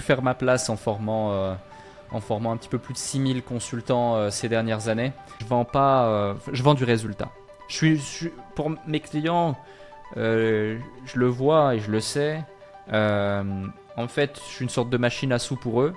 [0.00, 1.56] pu faire ma place en formant,
[2.10, 5.12] en formant un petit peu plus de 6000 consultants ces dernières années.
[5.40, 7.28] Je vends pas, je vends du résultat.
[7.68, 9.56] Je suis, pour mes clients,
[10.16, 10.78] je
[11.14, 12.42] le vois et je le sais.
[12.90, 15.94] en fait, je suis une sorte de machine à sous pour eux.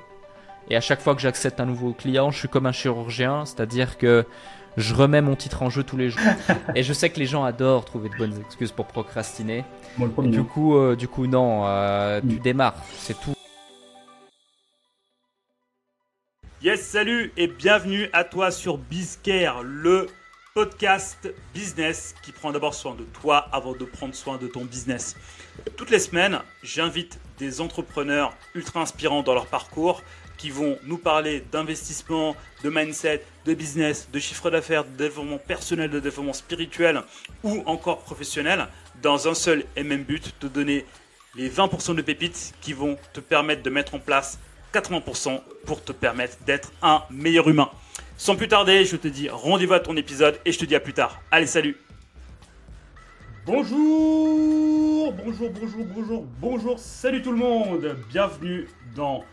[0.70, 3.98] Et à chaque fois que j'accepte un nouveau client, je suis comme un chirurgien, c'est-à-dire
[3.98, 4.26] que
[4.78, 6.22] je remets mon titre en jeu tous les jours.
[6.76, 9.64] et je sais que les gens adorent trouver de bonnes excuses pour procrastiner.
[10.20, 12.40] du coup, euh, du coup, non, euh, tu mm.
[12.40, 13.34] démarres, c'est tout.
[16.64, 20.08] Yes, salut et bienvenue à toi sur Bizcare, le
[20.54, 25.18] podcast business qui prend d'abord soin de toi avant de prendre soin de ton business.
[25.76, 30.04] Toutes les semaines, j'invite des entrepreneurs ultra inspirants dans leur parcours
[30.38, 32.34] qui vont nous parler d'investissement,
[32.64, 37.02] de mindset, de business, de chiffre d'affaires, de développement personnel, de développement spirituel
[37.44, 38.70] ou encore professionnel
[39.02, 40.86] dans un seul et même but, te donner
[41.36, 44.40] les 20% de pépites qui vont te permettre de mettre en place
[44.74, 47.70] 80% pour te permettre d'être un meilleur humain.
[48.18, 50.80] Sans plus tarder, je te dis rendez-vous à ton épisode et je te dis à
[50.80, 51.22] plus tard.
[51.32, 51.78] Allez, salut
[53.46, 59.26] Bonjour, bonjour, bonjour, bonjour, bonjour, salut tout le monde Bienvenue dans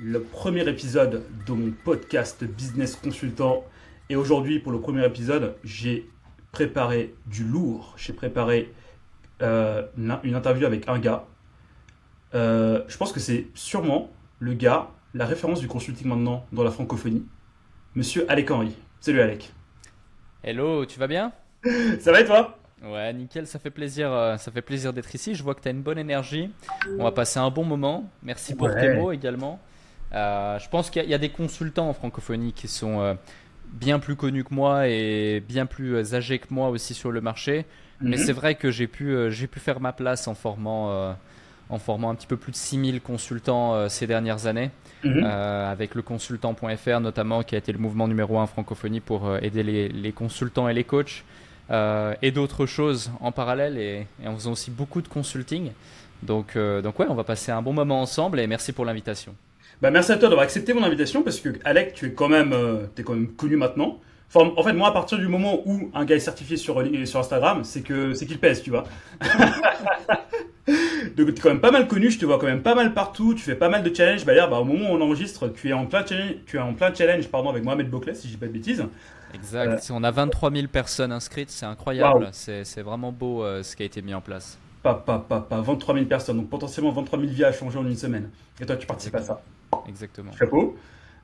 [0.00, 3.64] le premier épisode de mon podcast Business Consultant.
[4.10, 6.10] Et aujourd'hui, pour le premier épisode, j'ai
[6.50, 7.94] préparé du lourd.
[7.96, 8.72] J'ai préparé
[9.42, 11.26] euh, une interview avec un gars.
[12.34, 16.70] Euh, je pense que c'est sûrement le gars, la référence du consulting maintenant dans la
[16.70, 17.24] francophonie.
[17.94, 18.74] Monsieur Alec Henry.
[19.00, 19.52] Salut Alec.
[20.42, 21.32] Hello, tu vas bien?
[22.00, 22.58] Ça va et toi?
[22.84, 25.34] Ouais, nickel, ça fait plaisir, euh, ça fait plaisir d'être ici.
[25.34, 26.50] Je vois que tu as une bonne énergie.
[26.98, 28.10] On va passer un bon moment.
[28.22, 29.58] Merci pour tes mots également.
[30.12, 33.14] Euh, je pense qu'il y, a des consultants en francophonie qui sont euh,
[33.72, 37.64] bien plus connus que moi et bien plus âgés que moi aussi sur le marché.
[38.00, 38.22] Mais mhm.
[38.22, 41.16] c'est vrai que j'ai pu, j'ai pu faire ma place en formant,
[41.70, 44.70] en formant un petit peu plus de 6000 consultants ces dernières années,
[45.02, 45.24] mhm.
[45.24, 49.88] avec le consultant.fr notamment, qui a été le mouvement numéro un francophonie pour aider les,
[49.88, 51.24] les, consultants et les coachs,
[51.70, 55.70] et d'autres choses en parallèle, et, et, en faisant aussi beaucoup de consulting.
[56.22, 59.34] Donc, donc ouais, on va passer un bon moment ensemble, et merci pour l'invitation.
[59.82, 62.52] Bah, merci à toi d'avoir accepté mon invitation parce que Alec, tu es quand même,
[62.52, 64.00] euh, es quand même connu maintenant.
[64.34, 67.20] Enfin, en fait, moi, à partir du moment où un gars est certifié sur, sur
[67.20, 68.84] Instagram, c'est que c'est qu'il pèse, tu vois.
[71.16, 73.34] Donc, es quand même pas mal connu, je te vois quand même pas mal partout,
[73.34, 74.24] tu fais pas mal de challenges.
[74.24, 76.60] Bah, d'ailleurs, bah, au moment où on enregistre, tu es en plein challenge, tu es
[76.60, 78.84] en plein challenge pardon, avec Mohamed Boclet, si je dis pas de bêtises.
[79.34, 79.90] Exact.
[79.90, 82.28] Euh, on a 23 000 personnes inscrites, c'est incroyable.
[82.32, 84.58] C'est vraiment beau euh, ce qui a été mis en place.
[84.82, 87.86] Pas, pas, pas, pas 23 000 personnes, donc potentiellement 23 000 vies à changer en
[87.86, 88.30] une semaine.
[88.60, 89.40] Et toi, tu participes à ça.
[89.88, 90.32] Exactement.
[90.32, 90.76] Chapeau.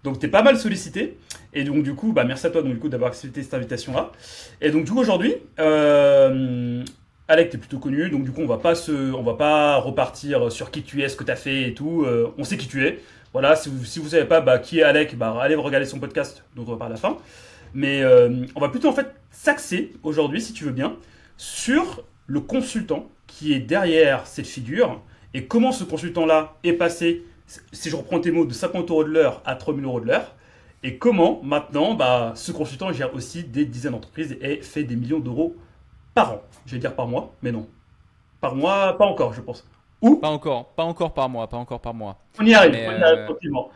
[0.04, 1.18] Donc tu es pas mal sollicité.
[1.52, 4.12] Et donc du coup, bah, merci à toi donc, du coup, d'avoir accepté cette invitation-là.
[4.60, 6.82] Et donc du coup aujourd'hui, euh,
[7.28, 8.08] Alec, tu es plutôt connu.
[8.10, 11.08] Donc du coup, on va pas se, on va pas repartir sur qui tu es,
[11.08, 12.04] ce que tu as fait et tout.
[12.04, 13.00] Euh, on sait qui tu es.
[13.32, 16.00] Voilà, si vous si vous savez pas bah, qui est Alec, bah, allez regarder son
[16.00, 17.18] podcast dont on va parler à la fin.
[17.74, 20.96] Mais euh, on va plutôt en fait s'axer aujourd'hui, si tu veux bien,
[21.36, 25.00] sur le consultant qui est derrière cette figure
[25.34, 27.24] et comment ce consultant-là est passé
[27.72, 30.34] si je reprends tes mots, de 50 euros de l'heure à 3000 euros de l'heure.
[30.82, 35.20] Et comment maintenant, bah, ce consultant gère aussi des dizaines d'entreprises et fait des millions
[35.20, 35.56] d'euros
[36.14, 36.42] par an.
[36.66, 37.68] Je vais dire par mois, mais non.
[38.40, 39.66] Par mois, pas encore, je pense.
[40.02, 42.18] Ou Pas encore, pas encore par mois, pas encore par mois.
[42.38, 43.70] On y arrive, on y arrive euh, tranquillement.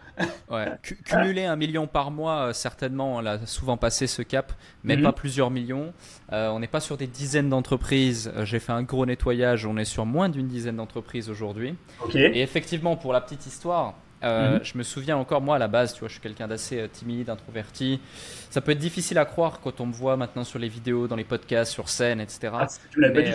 [0.50, 0.66] Ouais.
[1.04, 4.52] Cumuler un million par mois, euh, certainement, on a souvent passé ce cap,
[4.84, 5.02] mais mhm.
[5.02, 5.92] pas plusieurs millions.
[6.32, 8.32] Euh, on n'est pas sur des dizaines d'entreprises.
[8.44, 11.74] J'ai fait un gros nettoyage, on est sur moins d'une dizaine d'entreprises aujourd'hui.
[12.14, 14.60] Et effectivement, pour la petite histoire, mhm.
[14.62, 17.28] je me souviens encore, moi, à la base, tu vois, je suis quelqu'un d'assez timide,
[17.28, 18.00] introverti.
[18.48, 21.16] Ça peut être difficile à croire quand on me voit maintenant sur les vidéos, dans
[21.16, 22.52] les podcasts, sur scène, etc.
[22.54, 23.32] Ah, tu l'as pas dit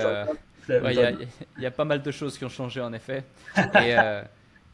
[0.69, 3.24] il y, a pas mal de choses qui ont changé en effet.
[3.57, 4.22] Et, euh,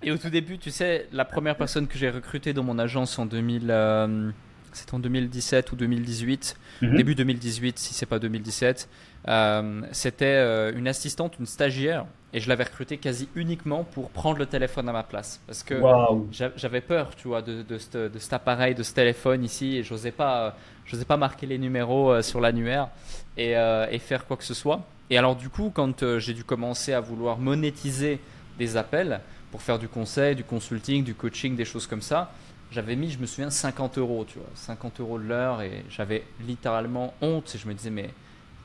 [0.03, 3.17] et au tout début, tu sais, la première personne que j'ai recrutée dans mon agence
[3.17, 4.31] en 2000, euh,
[4.73, 6.95] c'est en 2017 ou 2018, mhm.
[6.95, 8.89] début 2018 si c'est pas 2017,
[9.27, 14.45] euh, c'était une assistante, une stagiaire, et je l'avais recrutée quasi uniquement pour prendre le
[14.45, 15.81] téléphone à ma place, parce que
[16.57, 20.11] j'avais peur, tu vois, de, de, de, cet appareil, de ce téléphone ici, et j'osais
[20.11, 22.89] pas, j'osais pas marquer les numéros sur l'annuaire
[23.37, 24.85] et, et faire quoi que ce soit.
[25.09, 28.19] Et alors du coup, quand euh, j'ai dû commencer à vouloir monétiser
[28.57, 29.21] des appels
[29.51, 32.31] pour faire du conseil, du consulting, du coaching, des choses comme ça,
[32.71, 36.23] j'avais mis, je me souviens, 50 euros, tu vois, 50 euros de l'heure, et j'avais
[36.45, 37.53] littéralement honte.
[37.55, 38.09] Et je me disais, mais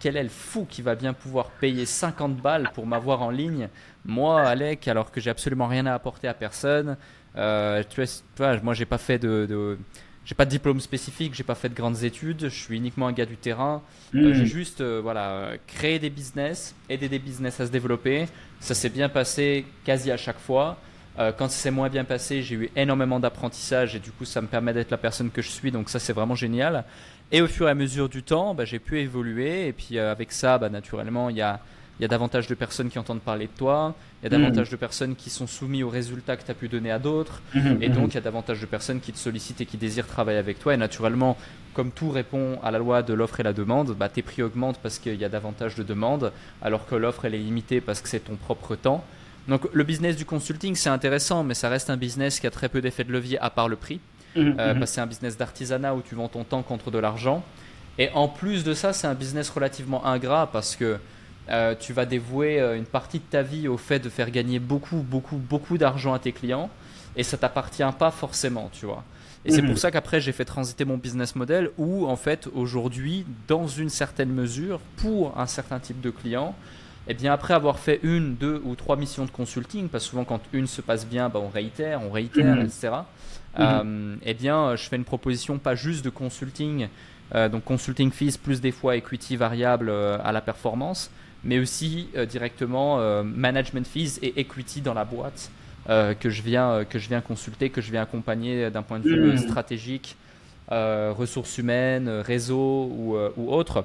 [0.01, 3.69] quel est le fou qui va bien pouvoir payer 50 balles pour m'avoir en ligne?
[4.05, 6.97] Moi, Alec, alors que j'ai absolument rien à apporter à personne.
[7.37, 8.03] Euh, tu
[8.37, 9.79] vois, moi, j'ai pas fait de
[10.25, 13.13] j'ai pas de diplôme spécifique, j'ai pas fait de grandes études, je suis uniquement un
[13.13, 13.83] gars du terrain.
[14.15, 14.35] Euh, hmm.
[14.35, 18.27] j'ai juste euh, voilà, créé des business, aidé des business à se développer.
[18.61, 20.79] Ça s'est bien passé quasi à chaque fois.
[21.19, 24.47] Euh, quand c'est moins bien passé, j'ai eu énormément d'apprentissage et du coup, ça me
[24.47, 25.71] permet d'être la personne que je suis.
[25.71, 26.85] Donc ça, c'est vraiment génial.
[27.33, 29.67] Et au fur et à mesure du temps, bah, j'ai pu évoluer.
[29.67, 31.61] Et puis euh, avec ça, bah, naturellement, il y a,
[32.03, 33.95] y a davantage de personnes qui entendent parler de toi.
[34.23, 34.73] Il y a davantage Mhm.
[34.73, 37.43] de personnes qui sont soumises aux résultats que tu as pu donner à d'autres.
[37.55, 37.95] Mhm, Et mhm.
[37.95, 40.59] donc, il y a davantage de personnes qui te sollicitent et qui désirent travailler avec
[40.59, 40.75] toi.
[40.75, 41.37] Et naturellement,
[41.75, 44.79] comme tout répond à la loi de l'offre et la demande, bah, tes prix augmentent
[44.83, 46.33] parce qu'il y a davantage de demandes,
[46.63, 49.05] alors que l'offre, elle est limitée parce que c'est ton propre temps.
[49.49, 52.69] Donc, le business du consulting, c'est intéressant, mais ça reste un business qui a très
[52.69, 54.01] peu d'effet de levier à part le prix.
[54.37, 57.43] Mhm, Euh, c'est un business d'artisanat où tu vends ton temps contre de l'argent.
[57.99, 60.99] Et en plus de ça, c'est un business relativement ingrat parce que
[61.51, 64.59] euh, tu vas dévouer euh, une partie de ta vie au fait de faire gagner
[64.59, 66.71] beaucoup, beaucoup, beaucoup d'argent à tes clients
[67.17, 69.03] et ça t'appartient pas forcément, tu vois.
[69.45, 69.69] Et c'est Mhm.
[69.69, 73.89] pour ça qu'après j'ai fait transiter mon business model où en fait aujourd'hui, dans une
[73.89, 76.55] certaine mesure, pour un certain type de client,
[77.09, 80.25] et bien après avoir fait une, deux ou trois missions de consulting, parce que souvent
[80.25, 82.67] quand une se passe bien, bah, on réitère, on réitère, Mhm.
[82.67, 82.91] etc.
[83.59, 86.89] Euh, eh bien, je fais une proposition pas juste de consulting,
[87.35, 91.11] euh, donc consulting fees plus des fois equity variable euh, à la performance,
[91.45, 95.51] mais aussi euh, directement euh, management fees et equity dans la boîte
[95.89, 99.05] euh, que je viens que je viens consulter, que je viens accompagner d'un point de
[99.05, 100.17] vue euh, stratégique,
[100.71, 103.85] ressources humaines, réseau ou, ou autre.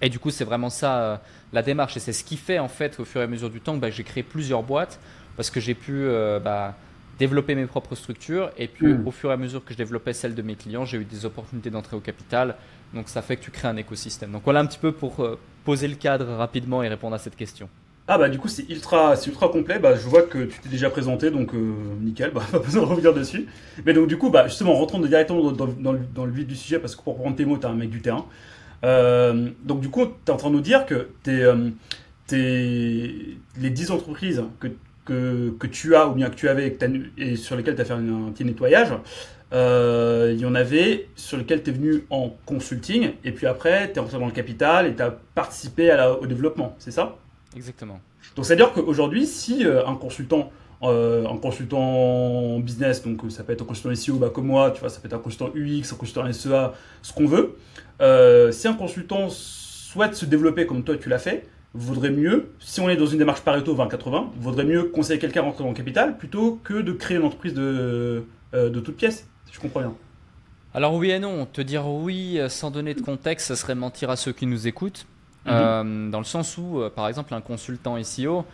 [0.00, 1.16] Et du coup, c'est vraiment ça euh,
[1.52, 1.96] la démarche.
[1.96, 3.80] Et c'est ce qui fait, en fait, au fur et à mesure du temps, que
[3.80, 5.00] bah, j'ai créé plusieurs boîtes
[5.36, 6.76] parce que j'ai pu euh, bah,
[7.18, 8.50] développer mes propres structures.
[8.56, 9.06] Et puis, Mm.
[9.06, 11.24] au fur et à mesure que je développais celles de mes clients, j'ai eu des
[11.24, 12.54] opportunités d'entrée au capital.
[12.94, 14.32] Donc, ça fait que tu crées un écosystème.
[14.32, 17.36] Donc, voilà un petit peu pour euh, poser le cadre rapidement et répondre à cette
[17.36, 17.68] question.
[18.10, 19.78] Ah bah du coup c'est ultra, c'est ultra complet.
[19.78, 22.30] Bah je vois que tu t'es déjà présenté donc euh, nickel.
[22.30, 23.46] Bah pas besoin de revenir dessus.
[23.84, 26.96] Mais donc du coup bah justement rentrons directement dans, dans- le, vif du sujet parce
[26.96, 28.24] que pour prendre tes mots t'es un mec du terrain.
[28.82, 31.44] Euh, donc du coup t'es en train de nous dire que t'es,
[32.30, 34.68] les 10 entreprises que,
[35.58, 36.74] que, tu as ou bien que tu avais
[37.18, 38.88] et sur lesquelles tu as fait un, un petit nettoyage.
[39.52, 43.90] Euh, Il y en avait sur lesquelles tu es venu en consulting et puis après
[43.92, 46.90] tu es rentré dans le capital et tu as participé à la- au développement, c'est
[46.90, 47.16] ça?
[47.56, 47.98] Exactement.
[48.36, 50.52] donc c'est-à-dire qu'aujourd'hui, si euh, un consultant,
[50.82, 54.80] euh, un consultant business, donc ça peut être un consultant SEO bah, comme moi, tu
[54.80, 56.72] vois, ça peut être un consultant UX, un consultant SEA,
[57.02, 57.56] ce qu'on veut,
[58.02, 62.80] euh, si un consultant souhaite se développer comme toi tu l'as fait, vaudrait mieux, si
[62.80, 65.76] on est dans une démarche Pareto 20-80, vaudrait mieux conseiller quelqu'un à rentrer dans le
[65.76, 69.94] capital plutôt que de créer une entreprise de, de toutes pièces, je comprends bien.
[70.74, 74.16] Alors oui et non, te dire oui sans donner de contexte, ça serait mentir à
[74.16, 75.06] ceux qui nous écoutent.
[75.46, 75.52] Mhm.
[75.54, 78.44] Euh, dans le sens où, euh, par exemple, un consultant SEO,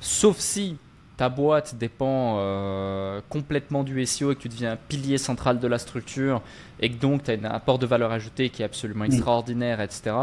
[0.00, 0.76] sauf si
[1.16, 5.68] ta boîte dépend euh, complètement du SEO et que tu deviens un pilier central de
[5.68, 6.42] la structure
[6.80, 9.12] et que donc tu as un apport de valeur ajoutée qui est absolument Mhm.
[9.12, 10.16] extraordinaire, etc.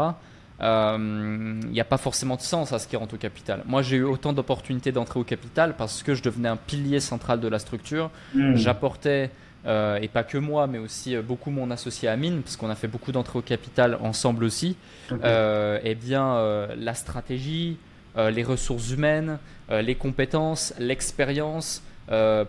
[0.62, 3.62] Il n'y a pas forcément de sens à ce qui rentre au capital.
[3.66, 7.40] Moi, j'ai eu autant d'opportunités d'entrer au capital parce que je devenais un pilier central
[7.40, 8.10] de la structure.
[8.34, 8.56] Hmm.
[8.56, 9.30] J'apportais,
[9.66, 12.74] euh, et pas que moi, mais aussi euh, beaucoup mon associé Amine, parce qu'on a
[12.74, 14.76] fait beaucoup d'entrées au capital ensemble aussi,
[15.10, 15.18] Ok.
[15.24, 17.76] euh, eh bien, euh, la stratégie,
[18.16, 19.38] les ressources humaines,
[19.70, 21.80] les compétences, l'expérience,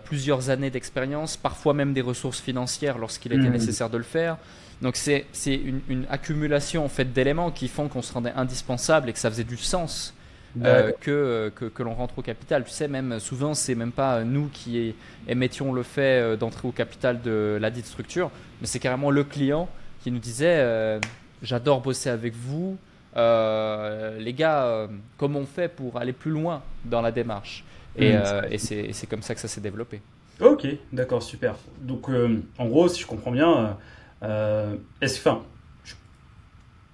[0.05, 3.51] plusieurs années d'expérience, parfois même des ressources financières lorsqu'il était Mhm.
[3.51, 4.37] nécessaire de le faire.
[4.81, 9.09] Donc c'est c'est une, une accumulation en fait d'éléments qui font qu'on se rendait indispensable
[9.09, 10.15] et que ça faisait du sens
[10.65, 10.99] euh, D'accord.
[10.99, 12.63] que, que, que l'on rentre au capital.
[12.65, 14.95] Tu sais, même souvent, c'est même pas nous qui
[15.27, 19.23] émettions le fait euh, d'entrer au capital de la dite structure, mais c'est carrément le
[19.23, 20.99] client qui nous disait euh,
[21.41, 22.77] J'adore bosser avec vous.
[23.17, 24.87] Euh, les gars, euh,
[25.17, 27.65] comment on fait pour aller plus loin dans la démarche?
[27.95, 30.01] Et, euh, et c'est comme ça que ça s'est développé.
[30.39, 31.55] Ok, d'accord, super.
[31.77, 33.77] Donc, euh, en gros, si je comprends bien,
[34.23, 35.45] euh, est-ce, enfin,
[35.83, 35.93] je-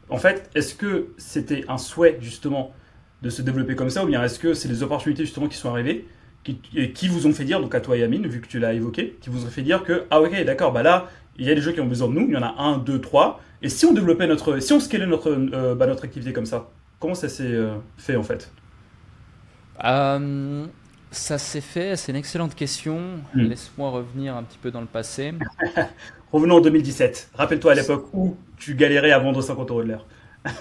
[0.10, 2.74] en fait, est-ce que c'était un souhait justement
[3.22, 5.70] de se développer comme ça, ou bien est-ce que c'est les opportunités justement qui sont
[5.70, 6.06] arrivées,
[6.44, 8.60] qui, et qui vous ont fait dire, donc à toi et Amine, vu que tu
[8.60, 11.52] l'as évoqué, qui vous ont fait dire que ah ok, d'accord, bah là, il y
[11.52, 13.42] a des gens qui ont besoin de nous, il y en a un, deux, trois,
[13.62, 16.70] et si on développait notre, si on scalait notre, euh, bah, notre activité comme ça,
[17.00, 18.52] comment ça s'est euh, fait en fait?
[19.84, 20.66] Euh,
[21.12, 23.00] ça s'est fait, c'est une excellente question.
[23.34, 23.42] Hmm.
[23.42, 25.34] Laisse-moi revenir un petit peu dans le passé.
[26.32, 27.32] Revenons en 2017.
[27.36, 30.06] Rappelle-toi à l'époque où tu galérais à vendre 50 euros de l'heure.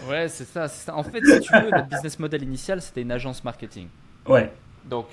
[0.08, 0.68] Ouais, c'est ça.
[0.94, 3.88] En fait, si tu veux, notre business model initial, c'était une agence marketing.
[4.26, 4.52] Ouais.
[4.84, 5.06] Donc,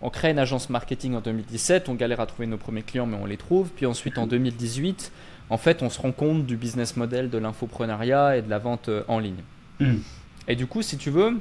[0.00, 3.16] on crée une agence marketing en 2017, on galère à trouver nos premiers clients, mais
[3.20, 3.68] on les trouve.
[3.70, 5.12] Puis ensuite, en 2018,
[5.50, 8.88] en fait, on se rend compte du business model de l'infoprenariat et de la vente
[8.88, 9.42] euh, en ligne.
[9.80, 10.02] Mhm.
[10.46, 11.38] Et du coup, si tu veux,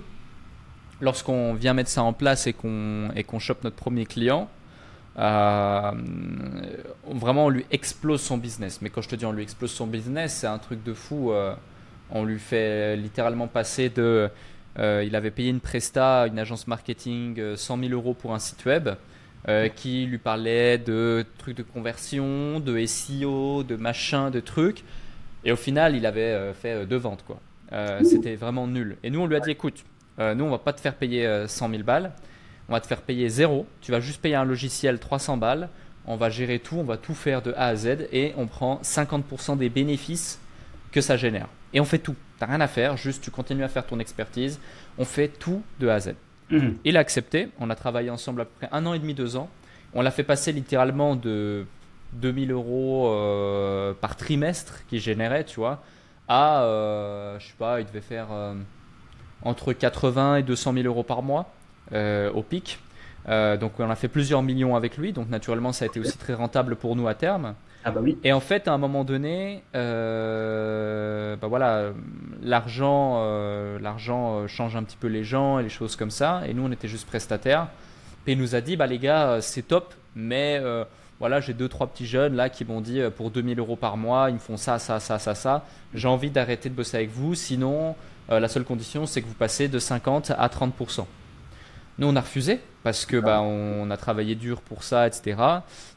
[1.02, 4.50] lorsqu'on vient mettre ça en place et qu'on et qu'on chope notre premier client,
[5.20, 5.92] euh,
[7.08, 8.82] vraiment, on lui explose son business.
[8.82, 11.32] Mais quand je te dis on lui explose son business, c'est un truc de fou.
[11.32, 11.56] euh,
[12.12, 14.30] on lui fait littéralement passer de.
[14.80, 18.40] euh, il avait payé une presta, une agence marketing, euh, 100 000 euros pour un
[18.40, 18.90] site web.
[19.76, 24.84] qui lui parlait de trucs de conversion, de SEO, de machin, de trucs.
[25.46, 27.40] Et au final, il avait fait deux ventes, quoi.
[28.04, 28.98] C'était vraiment nul.
[29.04, 29.86] Et nous, on lui a dit, écoute,
[30.20, 32.12] nous, on va pas te faire payer 100 000 balles
[32.70, 33.66] on va te faire payer zéro.
[33.82, 35.70] Tu vas juste payer un logiciel 300 balles.
[36.06, 38.80] On va gérer tout, on va tout faire de A à Z et on prend
[38.82, 40.40] 50% des bénéfices
[40.92, 41.48] que ça génère.
[41.74, 42.16] Et on fait tout.
[42.38, 44.60] Tu n'as rien à faire, juste tu continues à faire ton expertise.
[44.98, 46.16] On fait tout de A à Z.
[46.50, 46.78] Mhm.
[46.86, 47.50] Il a accepté.
[47.60, 49.50] On a travaillé ensemble à peu près un an et demi, deux ans.
[49.94, 51.66] On l'a fait passer littéralement de
[52.14, 55.82] 2000 euros euh, par trimestre qu'il générait, tu vois,
[56.28, 58.54] à, euh, je sais pas, il devait faire euh,
[59.44, 61.54] entre 80 et 200 000 euros par mois.
[61.94, 62.80] Euh, au pic.
[63.28, 66.34] Donc on a fait plusieurs millions avec lui, donc naturellement ça a été aussi très
[66.34, 67.56] rentable pour nous à terme.
[67.88, 68.02] Ah bah.
[68.24, 71.92] Et en fait, à un moment donné, euh, bah voilà,
[72.42, 73.24] l'argent,
[73.80, 76.42] l'argent change un petit peu les gens et les choses comme ça.
[76.48, 77.68] Et nous, on était juste prestataires.
[78.28, 80.62] Et il nous a dit, bah les gars, c'est top, mais
[81.20, 84.30] voilà, j'ai deux trois petits jeunes là qui m'ont dit pour 2000 euros par mois,
[84.30, 85.64] ils me font ça, ça, ça, ça, ça.
[85.94, 87.36] J'ai envie d'arrêter de bosser avec vous.
[87.36, 87.96] Sinon,
[88.30, 90.74] la seule condition, c'est que vous passez de 50 à 30
[92.00, 95.38] nous, on a refusé parce que bah, on a travaillé dur pour ça, etc.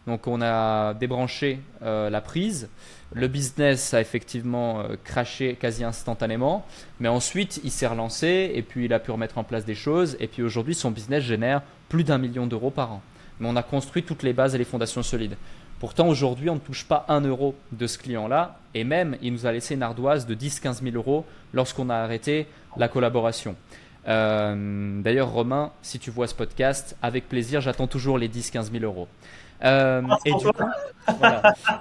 [0.07, 2.69] Donc, on a débranché euh, la prise.
[3.13, 6.65] Le business a effectivement euh, craché quasi instantanément,
[7.01, 10.17] mais ensuite, il s'est relancé et puis il a pu remettre en place des choses.
[10.21, 13.03] Et puis aujourd'hui, son business génère plus d'un million d'euros par an.
[13.39, 15.37] Mais on a construit toutes les bases et les fondations solides.
[15.81, 18.59] Pourtant, aujourd'hui, on ne touche pas un euro de ce client-là.
[18.75, 22.47] Et même, il nous a laissé une ardoise de 10-15 000 euros lorsqu'on a arrêté
[22.77, 23.57] la collaboration.
[24.09, 28.85] Euh, d'ailleurs, Romain, si tu vois ce podcast, avec plaisir, j'attends toujours les 10-15 000
[28.85, 29.09] euros.
[29.63, 30.65] Euh, et, du coup,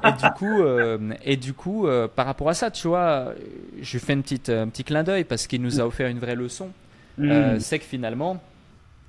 [0.04, 3.34] et, du coup, euh, et du coup, par rapport à ça, tu vois,
[3.82, 6.36] je fais une petite, un petit clin d'œil parce qu'il nous a offert une vraie
[6.36, 6.70] leçon.
[7.18, 7.60] Mm.
[7.60, 8.42] c'est que finalement,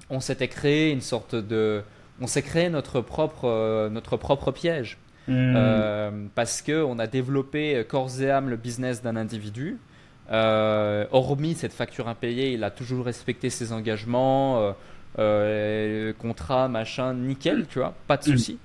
[0.08, 1.82] on s'était créé une sorte de,
[2.20, 4.98] on s'est créé notre propre, notre propre piège.
[5.28, 6.28] Mm.
[6.34, 9.78] parce que on a développé corps et âme le business d'un individu
[10.30, 14.72] euh, hormis cette facture impayée, il a toujours respecté ses engagements, euh,
[15.18, 18.32] euh contrat, machin, nickel, tu vois, pas de mm.
[18.32, 18.58] souci.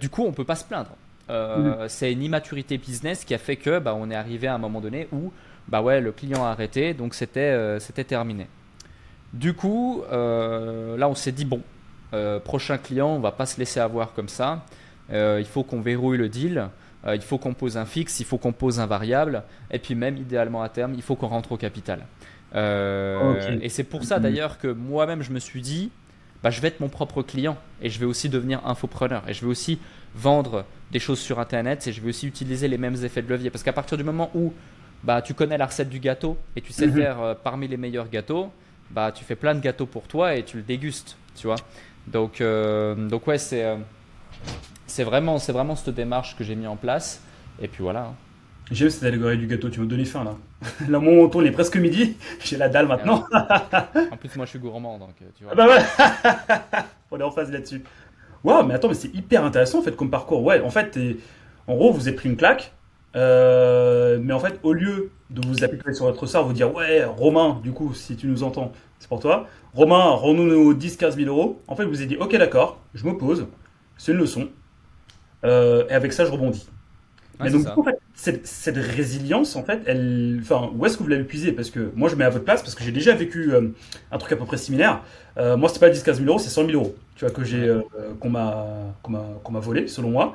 [0.00, 0.90] Du coup, on peut pas se plaindre.
[1.28, 1.88] Mm.
[1.88, 4.80] C'est une immaturité business qui a fait que bah, on est arrivé à un moment
[4.80, 5.32] donné où
[5.68, 8.46] bah ouais, le client a arrêté, donc c'était c'était terminé.
[9.32, 11.62] Du coup, là, on s'est dit bon,
[12.44, 14.64] prochain client, on va pas se laisser avoir comme ça.
[15.10, 16.68] il faut qu'on verrouille le deal.
[17.06, 19.94] Euh, il faut qu'on pose un fixe, il faut qu'on pose un variable, et puis
[19.94, 22.06] même idéalement à terme, il faut qu'on rentre au capital.
[22.54, 25.90] Euh, et c'est pour ça d'ailleurs que moi-même je me suis dit,
[26.42, 29.40] bah, je vais être mon propre client et je vais aussi devenir infopreneur et je
[29.42, 29.78] vais aussi
[30.14, 33.50] vendre des choses sur internet et je vais aussi utiliser les mêmes effets de levier
[33.50, 34.52] parce qu'à partir du moment où
[35.02, 36.94] bah, tu connais la recette du gâteau et tu sais mhm.
[36.94, 38.50] faire euh, parmi les meilleurs gâteaux,
[38.90, 41.56] bah, tu fais plein de gâteaux pour toi et tu le dégustes, tu vois.
[42.06, 43.76] Donc, donc ouais, c'est
[44.86, 47.20] c'est vraiment, c'est vraiment cette démarche que j'ai mis en place.
[47.60, 48.06] Et puis voilà.
[48.06, 48.14] Hein.
[48.70, 50.36] J'aime cette allégorie du gâteau, tu m'as donné faim là.
[50.88, 53.24] Là, mon tourne est presque midi, j'ai la dalle maintenant.
[53.32, 55.52] en plus, moi je suis gourmand donc tu vois.
[55.52, 57.84] Ah bah ouais On est en phase là-dessus.
[58.42, 60.42] Waouh, mais attends, mais c'est hyper intéressant en fait comme parcours.
[60.42, 60.98] Ouais, en fait,
[61.68, 62.72] en gros, vous avez pris une claque,
[63.14, 67.04] euh, mais en fait, au lieu de vous appuyer sur votre sort, vous dire ouais,
[67.04, 69.46] Romain, du coup, si tu nous entends, c'est pour toi.
[69.74, 71.62] Romain, rends-nous 10-15 000 euros.
[71.68, 73.46] En fait, vous avez dit ok, d'accord, je me pose,
[73.96, 74.48] c'est une leçon,
[75.44, 76.68] euh, et avec ça, je rebondis.
[77.38, 81.24] Mais donc, en fait, cette, résilience, en fait, elle, enfin, où est-ce que vous l'avez
[81.24, 81.52] puisée?
[81.52, 83.68] Parce que moi, je mets à votre place parce que j'ai déjà vécu euh,
[84.10, 85.02] un truc à peu près similaire.
[85.36, 86.94] Euh, moi, c'est pas 10-15 000 euros, c'est 100 000 euros.
[87.14, 87.70] Tu vois que j'ai,
[88.20, 88.66] qu'on m'a,
[89.02, 90.34] qu'on m'a, volé, selon moi.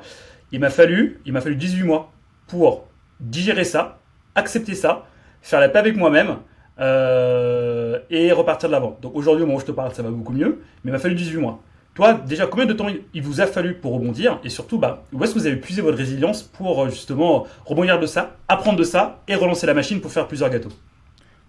[0.52, 2.12] Il m'a fallu, il m'a fallu 18 mois
[2.46, 2.86] pour
[3.18, 3.98] digérer ça,
[4.36, 5.06] accepter ça,
[5.40, 6.36] faire la paix avec moi-même.
[6.78, 8.96] et repartir de l'avant.
[9.02, 11.00] Donc aujourd'hui, au moment où je te parle, ça va beaucoup mieux, mais il m'a
[11.00, 11.60] fallu 18 mois.
[11.94, 15.22] Toi, déjà, combien de temps il vous a fallu pour rebondir Et surtout, bah, où
[15.22, 18.84] est-ce que vous avez puisé votre résilience pour euh, justement rebondir de ça, apprendre de
[18.84, 20.72] ça et relancer la machine pour faire plusieurs gâteaux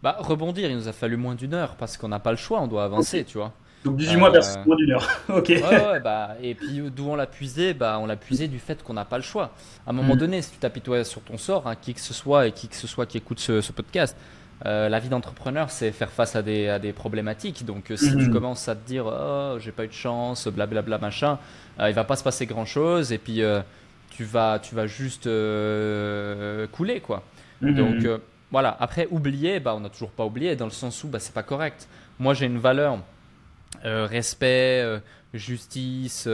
[0.01, 2.59] Bah, rebondir, il nous a fallu moins d'une heure parce qu'on n'a pas le choix,
[2.59, 3.53] on doit avancer, tu vois.
[3.85, 5.07] Donc 18 mois versus euh, moins d'une heure.
[5.29, 5.47] ok.
[5.47, 8.83] Ouais, ouais, bah, et puis d'où on l'a puisé bah, On l'a puisé du fait
[8.83, 9.51] qu'on n'a pas le choix.
[9.87, 10.19] À un moment mm.
[10.19, 12.75] donné, si tu t'apitoies sur ton sort, hein, qui que ce soit et qui que
[12.75, 14.17] ce soit qui écoute ce podcast,
[14.65, 17.65] euh, la vie d'entrepreneur, c'est faire face à des, à des problématiques.
[17.65, 18.31] Donc, euh, si tu mhm.
[18.31, 21.37] commences à te dire, oh, j'ai pas eu de chance, blablabla, machin,
[21.79, 23.41] euh, il va pas se passer grand chose et puis
[24.11, 27.23] tu, vas, tu vas juste couler, quoi.
[27.61, 27.75] Mhm.
[27.75, 28.77] Donc, voilà.
[28.79, 31.43] Après, oublier, bah, on n'a toujours pas oublié dans le sens où bah, c'est pas
[31.43, 31.87] correct.
[32.19, 32.99] Moi, j'ai une valeur
[33.83, 35.01] respect,
[35.33, 36.29] justice,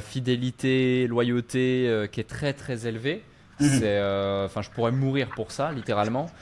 [0.00, 3.22] fidélité, loyauté qui est très très élevée.
[3.62, 3.68] Mhm.
[3.68, 3.98] C'est,
[4.44, 6.32] enfin, je pourrais mourir pour ça, littéralement.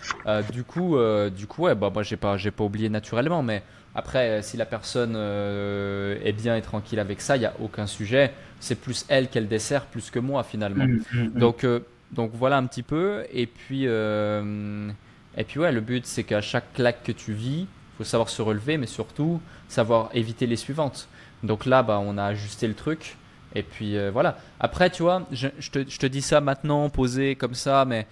[0.52, 0.96] du coup,
[1.34, 3.62] du coup, ouais, bah, moi, j'ai pas, j'ai pas oublié naturellement, mais
[3.94, 8.32] après, si la personne est bien et tranquille avec ça, il y a aucun sujet.
[8.60, 10.84] C'est plus elle qu'elle dessert plus que moi finalement.
[10.86, 11.66] Mhm, mhm, donc,
[12.12, 13.24] donc voilà un petit peu.
[13.32, 17.66] Et puis, et puis ouais, le but c'est qu'à chaque claque que tu vis,
[17.98, 21.08] faut savoir se relever, mais surtout savoir éviter les suivantes.
[21.42, 23.16] Donc là, bah, on a ajusté le truc.
[23.54, 24.38] Et puis euh, voilà.
[24.60, 28.06] Après, tu vois, je, te, je, te, dis ça maintenant, posé comme ça, mais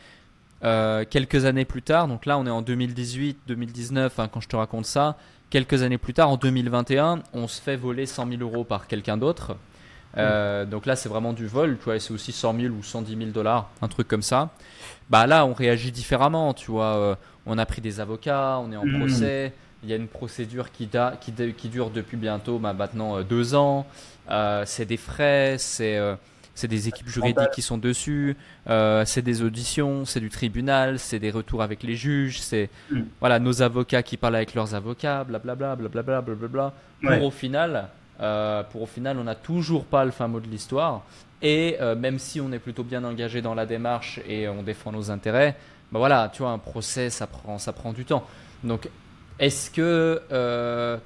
[0.65, 4.49] euh, quelques années plus tard, donc là on est en 2018, 2019, hein, quand je
[4.49, 5.17] te raconte ça,
[5.51, 9.17] quelques années plus tard, en 2021, on se fait voler 100 000 euros par quelqu'un
[9.17, 9.57] d'autre.
[10.17, 13.17] Euh, donc là, c'est vraiment du vol, tu vois, c'est aussi 100 000 ou 110
[13.17, 14.51] 000 dollars, un truc comme ça.
[15.11, 17.17] Bah là, on réagit différemment, tu vois.
[17.47, 18.99] on a pris des avocats, on est en mmh.
[18.99, 19.53] procès.
[19.83, 20.89] Il y a une procédure qui,
[21.21, 23.87] qui, qui dure depuis bientôt bah, maintenant euh, deux ans.
[24.31, 26.17] Euh, c'est des frais, c'est euh,
[26.63, 31.63] des équipes juridiques qui sont dessus, c'est des auditions, c'est du tribunal, c'est des retours
[31.63, 33.03] avec les juges, c'est mm.
[33.21, 36.73] voilà nos avocats qui parlent avec leurs avocats, blablabla, blablabla, blablabla.
[37.01, 37.87] Pour au final,
[38.71, 41.05] pour au final, on n'a toujours pas le fin mot de l'histoire.
[41.41, 45.13] Et même si on est plutôt bien engagé dans la démarche et on défend nos
[45.13, 45.55] intérêts,
[45.93, 48.27] bah voilà, tu vois, un procès, ça prend, ça prend du temps.
[48.65, 48.89] Donc
[49.39, 50.99] est-ce que, euh,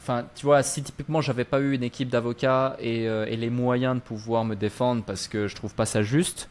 [0.00, 3.96] enfin, tu vois, si typiquement j'avais pas eu une équipe d'avocats euh, et, les moyens
[3.96, 6.48] de pouvoir me défendre parce que je trouve pas ça juste,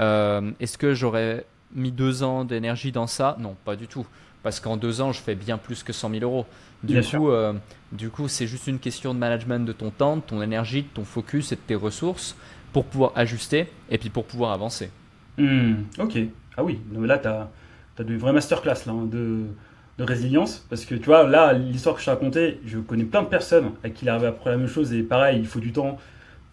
[0.00, 1.44] euh, est-ce que j'aurais
[1.74, 3.36] mis deux ans d'énergie dans ça?
[3.40, 4.06] Non, pas du tout.
[4.44, 6.46] Parce qu'en deux ans, je fais bien plus que 100 000 euros.
[6.84, 7.28] Du coup,
[7.90, 10.88] du coup, c'est juste une question de management de ton temps, de ton énergie, de
[10.88, 12.36] ton focus et de tes ressources
[12.72, 14.90] pour pouvoir ajuster et puis pour pouvoir avancer.
[15.38, 16.18] Hmm, ok.
[16.56, 17.50] Ah oui, là, tu as,
[17.98, 19.46] as de vraies masterclass là, hein, de,
[19.98, 20.64] de résilience.
[20.70, 23.72] Parce que tu vois, là, l'histoire que je t'ai racontée, je connais plein de personnes
[23.84, 25.98] à qui il arrive après la même chose et pareil, il faut du temps.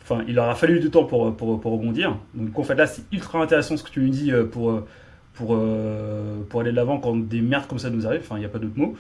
[0.02, 2.18] Enfin, il leur a fallu du temps pour, pour, pour rebondir.
[2.34, 4.86] Donc en fait, là, c'est ultra intéressant ce que tu nous dis euh, pour, euh,
[5.34, 8.22] pour, euh, pour aller de l'avant quand des merdes comme ça nous arrivent.
[8.24, 8.96] Enfin, il n'y a pas d'autre mot.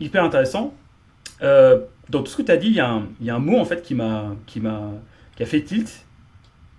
[0.00, 0.74] hyper intéressant.
[1.40, 3.58] dans tout ce que tu as dit, il y, a un, y a un mot
[3.58, 4.90] en fait qui m'a qui m'a
[5.36, 6.04] qui a fait tilt.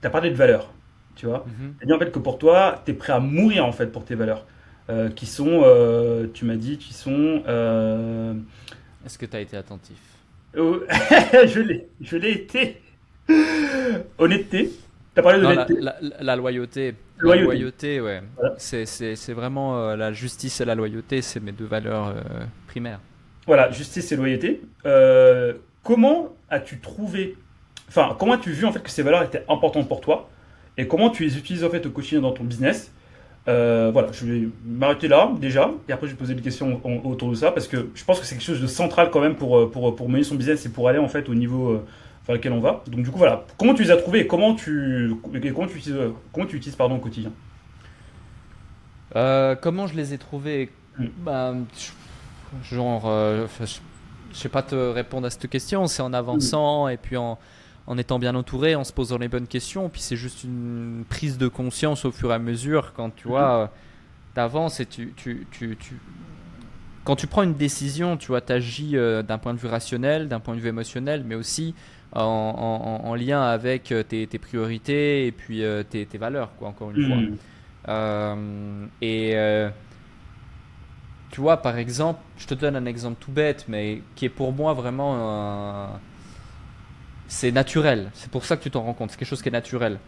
[0.02, 0.72] Tu as parlé de valeurs,
[1.16, 1.46] tu vois.
[1.46, 1.78] Mm-hmm.
[1.80, 3.88] Tu as dit en fait que pour toi, tu es prêt à mourir en fait
[3.88, 4.46] pour tes valeurs.
[4.90, 7.44] Euh, qui sont, euh, tu m'as dit, qui sont...
[7.48, 8.34] Euh,
[9.06, 9.98] Est-ce que tu as été attentif?
[10.58, 10.80] Oh,
[11.46, 12.82] Je l'ai, été.
[14.18, 14.72] Honnêteté.
[15.14, 16.96] Tu as parlé de La, la, loyauté.
[17.22, 18.24] La loyauté, ouais.
[18.58, 22.16] C'est vraiment la justice et la loyauté, c'est mes deux valeurs
[22.66, 23.00] primaires.
[23.46, 24.62] Voilà, justice et loyauté.
[25.84, 27.38] comment as-tu trouvé,
[27.90, 30.32] enfin, comment as-tu vu en fait que ces valeurs étaient importantes pour toi?
[30.78, 32.92] Et comment tu les utilises en fait au quotidien dans ton business?
[33.50, 37.30] Euh, voilà, je vais m'arrêter là déjà, et après je vais poser des questions autour
[37.30, 39.58] de ça, parce que je pense que c'est quelque chose de central quand même pour,
[39.58, 41.86] euh, pour, pour mener son business et pour aller en fait au niveau euh,
[42.28, 42.84] vers lequel on va.
[42.88, 44.20] Donc du coup voilà, comment tu les as trouvés?
[44.20, 45.16] Et comment tu,
[45.54, 46.00] comment tu utilises,
[46.32, 47.32] comment tu utilises pardon, au quotidien?
[49.62, 50.70] Comment je les ai trouvés?
[50.98, 51.08] Hmm.
[51.26, 51.54] bah,
[52.64, 53.04] Genre,
[54.32, 57.38] je sais pas te répondre à cette question, c'est en avançant et puis en
[57.90, 59.90] en étant bien entouré, en se posant les bonnes questions.
[59.90, 63.64] Puis c'est juste une prise de conscience au fur et à mesure quand tu vois,
[63.64, 63.70] mhm.
[64.36, 65.78] tu avances et tu, tu, tu,
[67.04, 70.40] Quand tu prends une décision, tu vois, agis euh, d'un point de vue rationnel, d'un
[70.40, 71.74] point de vue émotionnel, mais aussi
[72.14, 77.96] en, lien avec euh, tes, priorités et puis euh, tes, valeurs, quoi, encore une fois.
[77.96, 78.90] Mhm.
[79.02, 79.36] et
[81.32, 84.52] tu vois, par exemple, je te donne un exemple tout bête, mais qui est pour
[84.52, 86.00] moi vraiment un
[87.30, 88.10] c'est naturel.
[88.14, 89.12] C'est pour ça que tu t'en rends compte.
[89.12, 90.00] C'est quelque chose qui est naturel.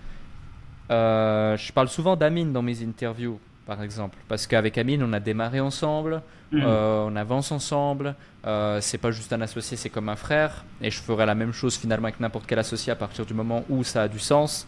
[0.90, 5.20] Euh, je parle souvent d'Amine dans mes interviews, par exemple, parce qu'avec Amine, on a
[5.20, 6.62] démarré ensemble, mm.
[6.62, 8.16] euh, on avance ensemble.
[8.46, 10.66] Euh, c'est pas juste un associé, c'est comme un frère.
[10.82, 13.64] Et je ferai la même chose finalement avec n'importe quel associé à partir du moment
[13.70, 14.68] où ça a du sens.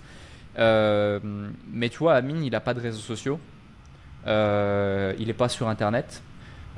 [0.55, 3.39] mais tu vois, Amine, il n'a pas de réseaux sociaux.
[4.27, 6.21] il n'est pas sur Internet.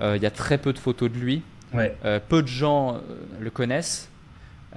[0.01, 1.43] Il y a très peu de photos de lui.
[2.29, 3.01] peu de gens
[3.41, 4.09] le connaissent.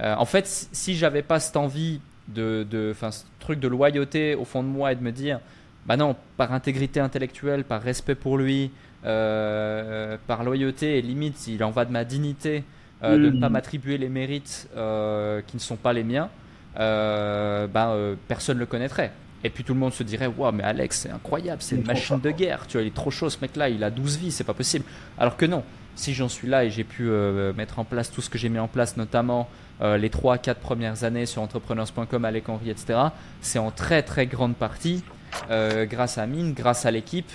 [0.01, 4.45] Euh, en fait, si j'avais pas cette envie de, de ce truc de loyauté au
[4.45, 5.39] fond de moi et de me dire,
[5.85, 8.71] bah non, par intégrité intellectuelle, par respect pour lui,
[9.05, 12.63] euh, par loyauté et limite, il en va de ma dignité
[13.03, 13.53] euh, de ne pas hmm.
[13.53, 16.29] m'attribuer les mérites qui ne sont pas les miens,
[16.75, 17.95] bah,
[18.27, 19.11] personne ne le connaîtrait.
[19.43, 22.19] Et puis tout le monde se dirait, waouh, mais Alex, c'est incroyable, c'est une machine
[22.19, 24.43] de guerre, tu vois, il est trop chaud ce mec-là, il a 12 vies, c'est
[24.43, 24.83] pas possible.
[25.17, 25.63] Alors que non,
[25.99, 27.09] si j'en suis là et j'ai pu
[27.55, 29.49] mettre en place tout ce que j'ai mis en place, notamment
[29.81, 32.99] euh, les 3-4 premières années sur entrepreneurs.com, Alec Henry, etc.,
[33.41, 35.03] c'est en très très grande partie
[35.49, 37.31] euh, grâce à Amine, grâce à l'équipe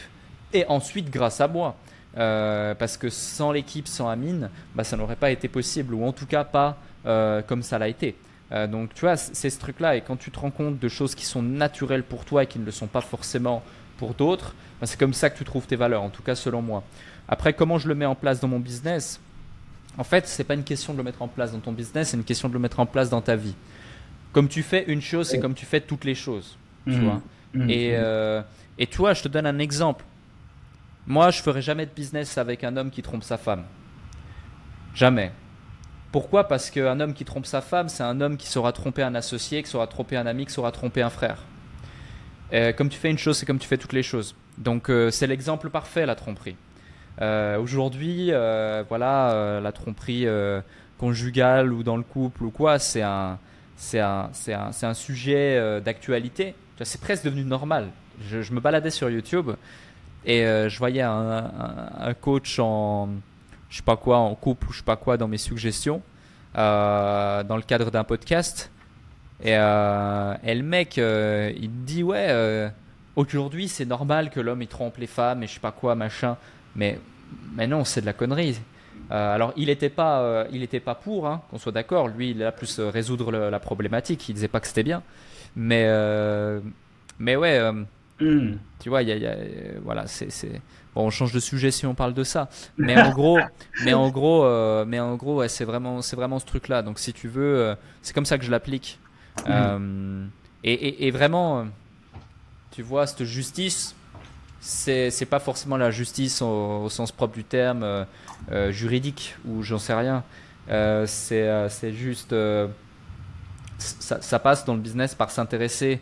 [0.53, 1.77] et ensuite grâce à moi.
[2.16, 6.12] Euh, parce que sans l'équipe, sans Amine, bah, ça n'aurait pas été possible, ou en
[6.12, 6.79] tout cas pas
[7.46, 8.16] comme ça l'a été.
[8.69, 9.97] Donc, tu vois, c'est ce truc-là.
[9.97, 12.59] Et quand tu te rends compte de choses qui sont naturelles pour toi et qui
[12.59, 13.62] ne le sont pas forcément
[13.97, 16.62] pour d'autres, ben, c'est comme ça que tu trouves tes valeurs, en tout cas selon
[16.62, 16.85] moi.
[17.29, 19.21] Après, comment je le mets en place dans mon business?
[19.97, 22.17] En fait, c'est pas une question de le mettre en place dans ton business, c'est
[22.17, 23.55] une question de le mettre en place dans ta vie.
[24.33, 26.57] Comme tu fais une chose, c'est comme tu fais toutes les choses.
[26.87, 27.05] Tu mmh.
[27.05, 27.23] vois
[27.55, 27.71] mmh.
[27.71, 28.43] Et, euh,
[28.79, 30.05] et tu vois, je te donne un exemple.
[31.07, 33.64] Moi, je ferai jamais de business avec un homme qui trompe sa femme.
[34.95, 35.33] Jamais.
[36.14, 39.16] Pourquoi Parce qu'un homme qui trompe sa femme, c'est un homme qui saura tromper un
[39.16, 41.38] associé, qui saura tromper un ami, qui saura tromper un frère.
[42.77, 44.37] comme tu fais une chose, c'est comme tu fais toutes les choses.
[44.57, 46.55] Donc, euh, c'est l'exemple parfait, la tromperie.
[47.20, 50.24] Euh, aujourd'hui, euh, voilà, la tromperie
[50.98, 53.40] conjugale ou dans le couple ou quoi, c'est un,
[53.94, 56.55] un, un, un sujet d'actualité.
[56.83, 57.88] C'est presque devenu normal.
[58.31, 59.50] Je, me baladais sur YouTube
[60.24, 63.09] et je voyais un, coach en,
[63.75, 66.01] je sais pas quoi, en couple ou je sais pas quoi dans mes suggestions,
[66.55, 68.71] dans le cadre d'un podcast.
[69.43, 72.71] Et, et, le mec, il dit ouais,
[73.17, 76.37] aujourd'hui c'est normal que l'homme il trompe les femmes et je sais pas quoi machin.
[76.77, 77.01] Mais,
[77.57, 78.61] mais non, c'est de la connerie.
[79.11, 82.09] Euh, alors, il n'était pas, euh, il était pas pour, hein, qu'on soit d'accord.
[82.09, 84.29] Lui, il a plus euh, résoudre la problématique.
[84.29, 85.03] Il disait pas que c'était bien.
[85.57, 85.89] Mais,
[87.19, 87.61] mais ouais,
[88.21, 88.57] hmm.
[88.81, 89.37] tu vois, il y a,
[89.83, 90.61] voilà, c'est,
[90.95, 92.49] bon, on change de sujet si on parle de ça.
[92.77, 93.39] Mais en gros,
[93.85, 94.45] mais en gros,
[94.85, 96.83] mais en gros, ouais, c'est vraiment, c'est vraiment ce truc-là.
[96.83, 98.99] Donc, si tu veux, c'est comme ça que je l'applique.
[99.47, 100.27] Hmm.
[100.63, 101.67] Et, et, et, vraiment,
[102.71, 103.95] tu vois, cette justice
[104.65, 108.05] c'est c'est pas forcément la justice au, sens propre du terme euh,
[108.51, 110.25] euh, juridique ou j'en sais rien.
[110.71, 112.35] Euh, c'est juste
[113.79, 116.01] ça, ça, passe dans le business par s'intéresser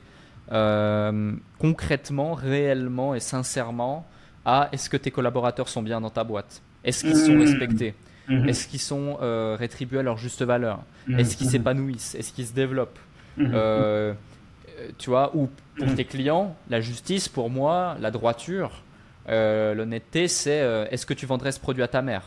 [1.59, 4.07] concrètement, réellement et sincèrement
[4.45, 6.63] à est-ce que tes collaborateurs sont bien dans ta boîte?
[6.85, 7.41] Est-ce qu'ils sont mmh.
[7.41, 7.95] respectés?
[8.29, 8.49] Mmh.
[8.49, 9.19] Est-ce qu'ils sont
[9.57, 10.81] rétribués à leur juste valeur?
[11.07, 11.19] Mmh.
[11.19, 12.15] Est-ce qu'ils s'épanouissent?
[12.15, 12.99] Est-ce qu'ils se développent?
[14.99, 18.83] Tu vois Ou pour tes clients, la justice, pour moi, la droiture,
[19.29, 22.23] euh, l'honnêteté, c'est euh, est-ce que tu vendrais ce produit à ta mère?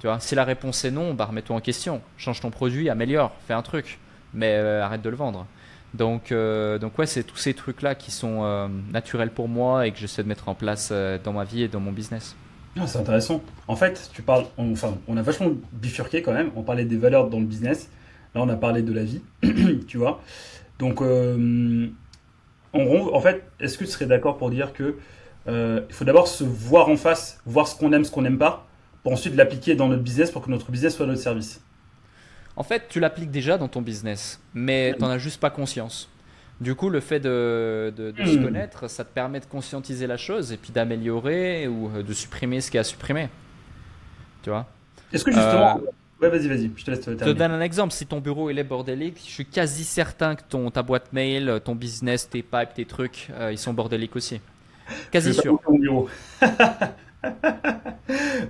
[0.00, 3.32] Tu vois, si la réponse est non, bah remets-toi en question, change ton produit, améliore,
[3.46, 3.98] fais un truc,
[4.34, 5.46] mais euh, arrête de le vendre.
[5.94, 10.22] Donc, donc ouais, c'est tous ces trucs-là qui sont naturels pour moi et que j'essaie
[10.22, 10.92] de mettre en place
[11.24, 12.34] dans ma vie et dans mon business.
[12.78, 13.42] Ah, c'est intéressant.
[13.68, 16.50] En fait, tu parles, enfin, on a vachement bifurqué quand même.
[16.56, 17.90] On parlait des valeurs dans le business.
[18.34, 19.20] Là, on a parlé de la vie,
[19.86, 20.22] tu vois.
[20.78, 21.02] Donc,
[22.72, 24.96] en, fait, est-ce que tu serais d'accord pour dire que
[25.48, 28.38] euh, il faut d'abord se voir en face, voir ce qu'on aime, ce qu'on n'aime
[28.38, 28.66] pas,
[29.02, 31.60] pour ensuite l'appliquer dans notre business pour que notre business soit notre service?
[32.56, 36.08] En fait, tu l'appliques déjà dans ton business, mais tu n'en as juste pas conscience.
[36.60, 38.44] Du coup, le fait de, se hmm.
[38.44, 42.70] connaître, ça te permet de conscientiser la chose et puis d'améliorer ou de supprimer ce
[42.70, 43.28] qu'il y a à supprimer.
[44.42, 44.66] Tu vois?
[45.12, 45.90] Est-ce que justement, euh,
[46.22, 47.92] Ouais, vas-y, vas-y, je te laisse Je te donne un exemple.
[47.92, 51.60] Si ton bureau il est bordélique, je suis quasi certain que ton, ta boîte mail,
[51.64, 54.40] ton business, tes pipes, tes trucs, euh, ils sont bordéliques aussi.
[55.10, 55.60] Quasi sûr.
[55.80, 56.08] bureau.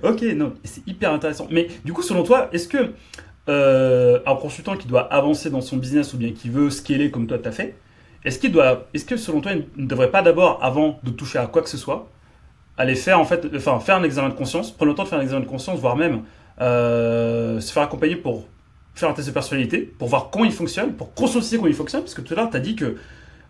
[0.03, 1.47] ok, non, c'est hyper intéressant.
[1.49, 2.93] Mais du coup, selon toi, est-ce que
[3.49, 7.27] euh, un consultant qui doit avancer dans son business ou bien qui veut scaler comme
[7.27, 7.75] toi tu as fait,
[8.25, 11.39] est-ce qu'il doit, est-ce que selon toi, il ne devrait pas d'abord, avant de toucher
[11.39, 12.09] à quoi que ce soit,
[12.77, 15.19] aller faire en fait, enfin faire un examen de conscience, prendre le temps de faire
[15.19, 16.21] un examen de conscience, voire même
[16.61, 18.47] euh, se faire accompagner pour
[18.95, 22.01] faire un test de personnalité, pour voir comment il fonctionne, pour conscientiser comment il fonctionne,
[22.01, 22.95] parce que tout à l'heure, tu as dit que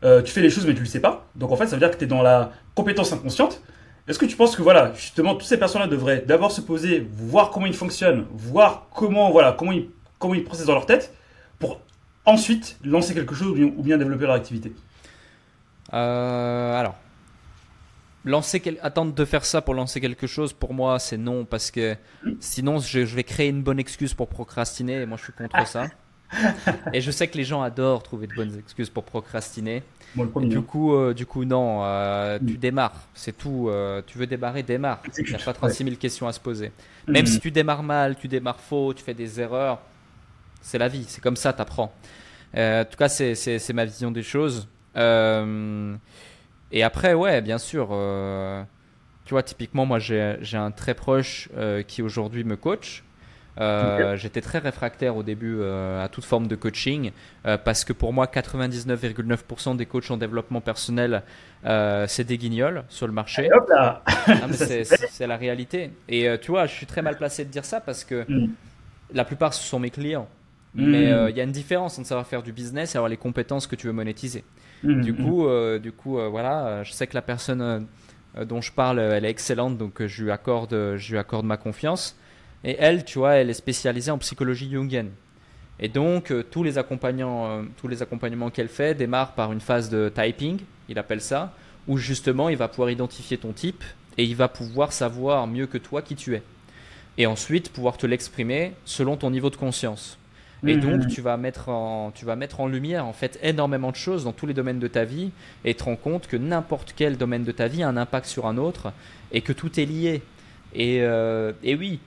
[0.04, 1.28] euh, tu fais les choses mais tu le sais pas.
[1.36, 3.62] Donc en fait, ça veut dire que tu es dans la compétence inconsciente.
[4.08, 7.52] Est-ce que tu penses que voilà, justement, toutes ces personnes-là devraient d'abord se poser, voir
[7.52, 9.88] comment ils fonctionnent, voir comment voilà, comment ils
[10.24, 11.13] comment ils processent dans leur tête,
[11.60, 11.82] pour
[12.26, 14.72] ensuite lancer quelque chose ou bien, ou bien développer leur activité?
[15.94, 16.96] Euh, Alors,
[18.24, 21.98] lancer attendre de faire ça pour lancer quelque chose, pour moi, c'est non, parce que
[22.39, 25.88] sinon, je, vais créer une bonne excuse pour procrastiner, et moi, je suis contre ça.
[26.93, 29.84] Et je sais que les gens adorent trouver de bonnes excuses pour procrastiner.
[30.15, 33.67] du coup, euh, du coup, non, euh, tu démarres, c'est tout.
[33.69, 35.02] Euh, tu veux démarrer, démarre.
[35.17, 36.72] Il n'y a pas 36 000 questions à se poser.
[37.08, 39.80] Même si tu démarres mal, tu démarres faux, tu fais des erreurs,
[40.62, 41.93] c'est la vie, c'est comme ça, tu apprends.
[42.56, 44.67] en tout cas, c'est ma vision des choses.
[44.96, 47.89] Et après, ouais, bien sûr.
[49.26, 51.50] Tu vois, typiquement, moi, j'ai un très proche
[51.88, 53.04] qui aujourd'hui me coach.
[53.60, 57.12] Euh, j'étais très réfractaire au début à toute forme de coaching
[57.44, 61.24] parce que pour moi, 99,9% des coachs en développement personnel,
[61.63, 63.50] c'est des guignols sur le marché.
[63.76, 64.02] Ah,
[64.52, 65.92] c'est la réalité.
[66.10, 68.50] Et tu vois, je suis très mal placé de dire ça parce que mm.
[69.13, 70.28] la plupart, ce sont mes clients.
[70.76, 70.89] Mm.
[70.89, 73.68] Mais il y a une différence entre savoir faire du business et avoir les compétences
[73.68, 74.44] que tu veux monétiser.
[74.84, 77.88] Mm, du, coup, euh, du coup, euh, voilà, je sais que la personne
[78.38, 81.58] euh, dont je parle, elle est excellente, donc je lui accorde, je lui accorde ma
[81.58, 82.18] confiance.
[82.63, 85.10] Et elle, tu vois, elle est spécialisée en psychologie jungienne.
[85.80, 89.60] Et donc, euh, tous, les accompagnants, euh, tous les accompagnements qu'elle fait démarrent par une
[89.60, 91.54] phase de typing, il appelle ça,
[91.88, 93.84] où justement il va pouvoir identifier ton type
[94.17, 96.43] et il va pouvoir savoir mieux que toi qui tu es.
[97.17, 100.17] Et ensuite pouvoir te l'exprimer selon ton niveau de conscience.
[100.65, 101.08] Et donc, Mhm.
[101.08, 104.32] tu vas, mettre en, tu vas mettre en lumière en fait énormément de choses dans
[104.32, 105.32] tous les domaines de ta vie
[105.65, 108.45] et te rends compte que n'importe quel domaine de ta vie a un impact sur
[108.47, 108.93] un autre
[109.34, 110.21] et que tout est lié.
[110.73, 111.99] Et, euh, et oui,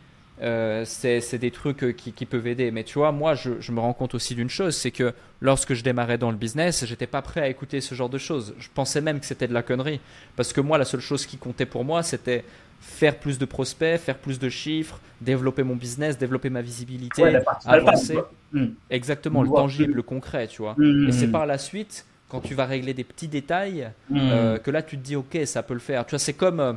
[0.43, 2.71] euh, c'est des trucs euh, qui, qui peuvent aider.
[2.71, 5.75] Mais tu vois, moi, je, je me rends compte aussi d'une chose c'est que lorsque
[5.75, 8.55] je démarrais dans le business, j'étais pas prêt à écouter ce genre de choses.
[8.59, 10.01] Je pensais même que c'était de la connerie.
[10.37, 12.45] Parce que moi, la seule chose qui comptait pour moi, c'était
[12.81, 17.43] faire plus de prospects, faire plus de chiffres, développer mon business, développer ma visibilité, Ouais,
[17.65, 18.15] avancer.
[18.15, 18.31] quoi.
[18.53, 18.67] Mm.
[18.91, 20.75] Exactement, le tangible, le concret, tu vois.
[20.77, 21.09] Mm.
[21.09, 24.83] Et c'est par la suite, quand tu vas régler des petits détails, euh, que là
[24.83, 26.05] tu te dis, ok, ça peut le faire.
[26.05, 26.77] Tu vois, c'est comme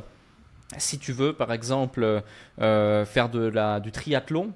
[0.78, 2.22] si tu veux, par exemple,
[2.60, 4.52] euh, faire de la, du triathlon.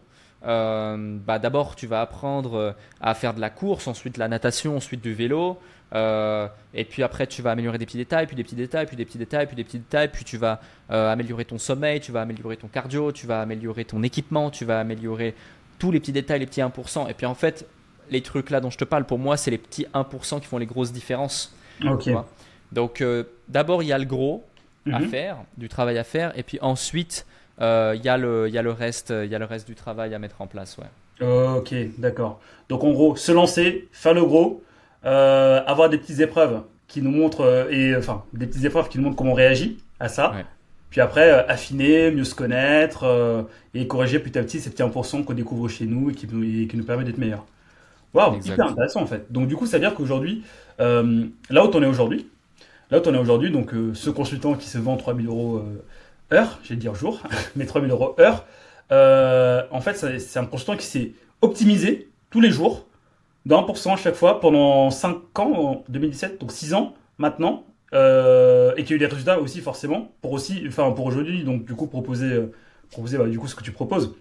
[0.47, 5.01] euh, bah, D'abord, tu vas apprendre à faire de la course, ensuite la natation, ensuite
[5.03, 5.59] du vélo.
[5.95, 8.97] euh, et puis après, tu vas améliorer des petits détails, puis des petits détails, puis
[8.97, 10.09] des petits détails, puis des petits détails.
[10.13, 14.03] Puis tu vas améliorer ton sommeil, tu vas améliorer ton cardio, tu vas améliorer ton
[14.03, 15.35] équipement, tu vas améliorer
[15.79, 17.09] tous les petits détails, les petits 1%.
[17.11, 17.67] Et puis en fait,
[18.11, 20.59] les trucs là dont je te parle, pour moi, c'est les petits 1% qui font
[20.59, 21.55] les grosses différences.
[22.73, 23.03] Donc
[23.49, 24.45] d'abord, il y a le gros
[24.93, 25.09] à Mhm.
[25.09, 27.27] faire, du travail à faire, et puis ensuite,
[27.61, 29.67] euh, il y, a le- il y, a le reste, il y a le reste
[29.67, 30.77] du travail à mettre en place.
[30.79, 31.27] Ouais.
[31.57, 32.41] Ok, d'accord.
[32.69, 34.63] Donc en gros, se lancer, faire le gros,
[35.05, 38.99] euh, avoir des petites épreuves qui nous montrent euh, et enfin des petites épreuves qui
[38.99, 40.33] nous montrent comment on réagit à ça.
[40.33, 40.45] Ouais.
[40.91, 43.43] Puis après, euh, affiner, mieux se connaître euh,
[43.75, 46.43] et corriger petit à petit ces petits 1% qu'on découvre chez nous et qui nous,
[46.45, 47.45] et qui nous permet d'être meilleurs.
[48.13, 49.31] Waouh, hyper intéressant en fait.
[49.33, 50.45] Donc du coup, ça veut dire qu'aujourd'hui,
[50.81, 52.29] euh, là où on est aujourd'hui,
[52.95, 55.85] là où on est aujourd'hui, donc euh, ce consultant qui se vend 3000 euros euh,
[56.35, 57.21] heure, j'ai dire jour,
[57.57, 58.47] mais 3000 euros heure,
[58.93, 62.87] euh, en fait, c'est un consultant qui s'est optimisé tous les jours
[63.47, 68.75] de 1% à chaque fois pendant 5 ans, en 2017, donc 6 ans maintenant, euh,
[68.77, 71.75] et qui a eu des résultats aussi forcément pour aussi, enfin pour aujourd'hui, donc du
[71.75, 72.53] coup proposer, euh,
[72.91, 74.15] proposer bah, du coup ce que tu proposes.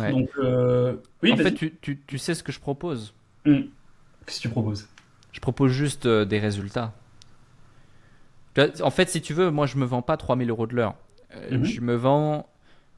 [0.00, 0.10] Ouais.
[0.10, 3.14] Donc euh, oui, en fait, tu, tu, tu sais ce que je propose?
[3.44, 4.88] qu'est-ce que tu proposes?
[5.32, 6.92] Je propose juste des résultats.
[8.82, 10.94] En fait, si tu veux, moi, je me vends pas 3000 euros de l'heure.
[11.34, 11.64] Euh, Mhm.
[11.64, 12.48] Je me vends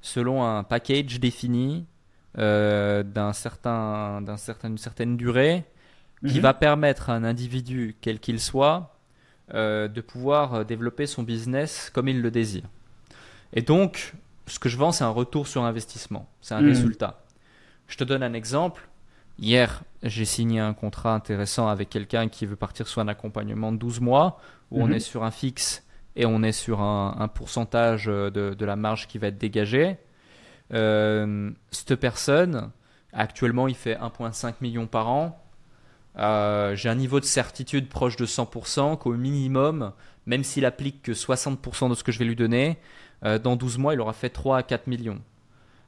[0.00, 1.86] selon un package défini
[2.38, 5.64] euh, d'un certain, d'un certain, d'une certaine durée
[6.26, 6.42] qui Mhm.
[6.42, 8.96] va permettre à un individu, quel qu'il soit,
[9.54, 12.62] euh, de pouvoir euh, développer son business comme il le désire.
[13.52, 14.12] Et donc,
[14.46, 16.66] ce que je vends, c'est un retour sur investissement, c'est un Mhm.
[16.68, 17.24] résultat.
[17.88, 18.88] Je te donne un exemple.
[19.40, 23.78] Hier, j'ai signé un contrat intéressant avec quelqu'un qui veut partir sur un accompagnement de
[23.78, 24.38] 12 mois,
[24.70, 24.92] où on Mhm.
[24.94, 25.84] est sur un fixe
[26.16, 29.38] et on est sur un, un pourcentage euh, de, de la marge qui va être
[29.38, 29.96] dégagée.
[30.72, 32.70] Euh, cette personne,
[33.12, 35.42] actuellement, il fait 1,5 million par an.
[36.18, 39.92] Euh, j'ai un niveau de certitude proche de 100% qu'au minimum,
[40.26, 42.78] même s'il applique que 60% de ce que je vais lui donner,
[43.24, 45.20] euh, dans 12 mois, il aura fait 3 à 4 millions.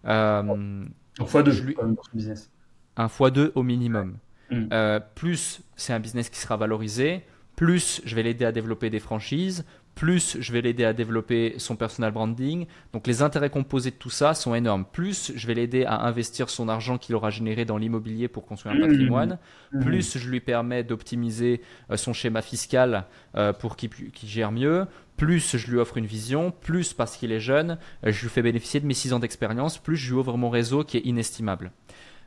[0.06, 0.84] Euh,
[1.18, 1.76] Donc fois deux Je lui-
[2.14, 2.50] business.
[2.96, 4.16] Un fois 2 au minimum.
[4.50, 4.66] Mm.
[4.72, 7.22] Euh, plus c'est un business qui sera valorisé,
[7.57, 11.76] plus je vais l'aider à développer des franchises, plus je vais l'aider à développer son
[11.76, 12.66] personal branding.
[12.94, 14.87] Donc les intérêts composés de tout ça sont énormes.
[14.90, 18.74] Plus je vais l'aider à investir son argent qu'il aura généré dans l'immobilier pour construire
[18.74, 18.88] un Mm.
[18.88, 19.38] patrimoine.
[19.72, 19.85] Mhm.
[19.85, 23.05] Plus je lui permets d'optimiser euh, son schéma fiscal
[23.37, 23.90] euh, pour qu'il
[24.24, 24.87] gère mieux.
[25.18, 26.50] Plus je lui offre une vision.
[26.50, 29.76] Plus parce qu'il est jeune, je lui fais bénéficier de mes 6 ans d'expérience.
[29.76, 31.70] Plus je lui ouvre mon réseau qui est inestimable.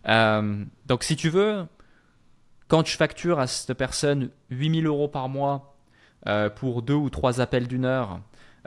[0.07, 1.65] Euh, donc si tu veux,
[2.67, 5.75] quand je facture à cette personne 8000 euros par mois
[6.27, 8.19] euh, pour deux ou trois appels d'une heure,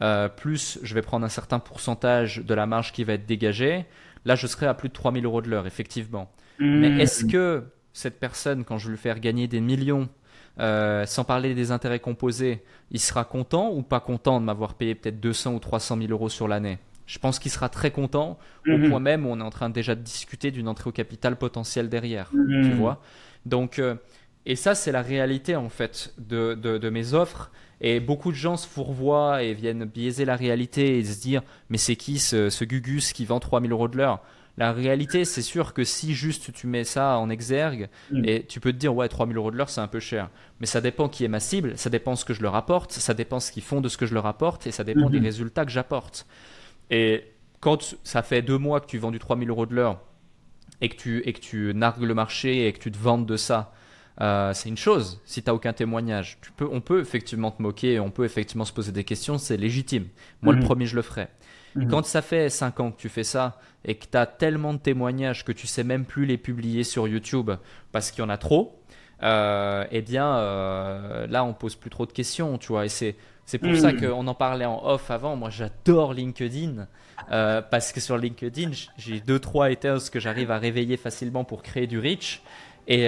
[0.03, 3.87] euh, plus je vais prendre un certain pourcentage de la marge qui va être dégagée,
[4.24, 6.31] là je serai à plus de 3000 euros de l'heure, effectivement.
[6.74, 6.98] Mais Mhm.
[6.98, 10.09] est-ce que cette personne, quand je vais lui faire gagner des millions,
[10.61, 14.94] euh, sans parler des intérêts composés, il sera content ou pas content de m'avoir payé
[14.94, 16.79] peut-être 200 ou 300 000 euros sur l'année?
[17.08, 18.90] Je pense qu'il sera très content, au Mhm.
[18.90, 21.88] point même où on est en train déjà de discuter d'une entrée au capital potentielle
[21.88, 22.30] derrière.
[22.34, 22.62] Mhm.
[22.70, 23.02] Tu vois
[23.46, 23.94] Donc, euh,
[24.46, 27.50] et ça, c'est la réalité en fait de, de, de mes offres.
[27.80, 31.78] Et beaucoup de gens se fourvoient et viennent biaiser la réalité et se dire Mais
[31.78, 34.20] c'est qui ce, ce Gugus qui vend 3000 euros de l'heure?
[34.58, 38.24] La réalité, c'est sûr que si juste tu mets ça en exergue, Mm.
[38.24, 40.28] et tu peux te dire Ouais, 3000 euros de l'heure, c'est un peu cher.
[40.60, 43.14] Mais ça dépend qui est ma cible, ça dépend ce que je leur apporte, ça
[43.14, 45.10] dépend ce qu'ils font de ce que je leur apporte, et ça dépend Mhm.
[45.12, 46.26] des résultats que j'apporte.
[46.90, 47.24] Et
[47.61, 50.01] quand ça fait deux mois que tu vends du 3000 euros de l'heure
[50.81, 53.37] et que tu, et que tu nargues le marché et que tu te vantes de
[53.37, 53.72] ça,
[54.20, 55.20] euh, c'est une chose.
[55.24, 58.64] Si tu n'as aucun témoignage, tu peux, on peut effectivement te moquer, on peut effectivement
[58.64, 60.07] se poser des questions, c'est légitime.
[60.42, 60.61] Moi, Mhm.
[60.61, 61.29] le premier, je le ferai.
[61.74, 61.88] Mhm.
[61.88, 64.79] Quand ça fait 5 ans que tu fais ça et que tu as tellement de
[64.79, 67.51] témoignages que tu sais même plus les publier sur YouTube
[67.92, 68.81] parce qu'il y en a trop,
[69.22, 72.87] euh, eh bien euh, là on pose plus trop de questions, tu vois.
[72.87, 73.16] Et c'est
[73.48, 74.00] c'est pour ça mhm.
[74.00, 75.37] qu'on en parlait en off avant.
[75.37, 76.87] Moi j'adore LinkedIn
[77.32, 81.62] euh, parce que sur LinkedIn j'ai deux trois haters que j'arrive à réveiller facilement pour
[81.62, 82.42] créer du reach
[82.87, 83.06] et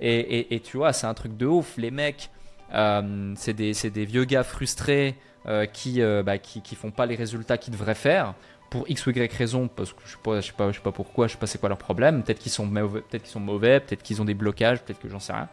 [0.00, 1.76] et, et, et tu vois c'est un truc de ouf.
[1.76, 2.30] Les mecs
[2.72, 5.16] c'est des, des vieux gars frustrés.
[5.46, 8.32] Euh, qui, euh, bah, qui, qui font pas les résultats qu'ils devraient faire
[8.70, 10.82] pour x ou y raison, parce que je sais pas, je sais pas, je sais
[10.82, 12.22] pas pourquoi, je sais pas c'est quoi leur problème.
[12.22, 15.10] Peut-être qu'ils sont mauvais, peut-être qu'ils sont mauvais, peut-être qu'ils ont des blocages, peut-être que
[15.10, 15.48] j'en sais rien.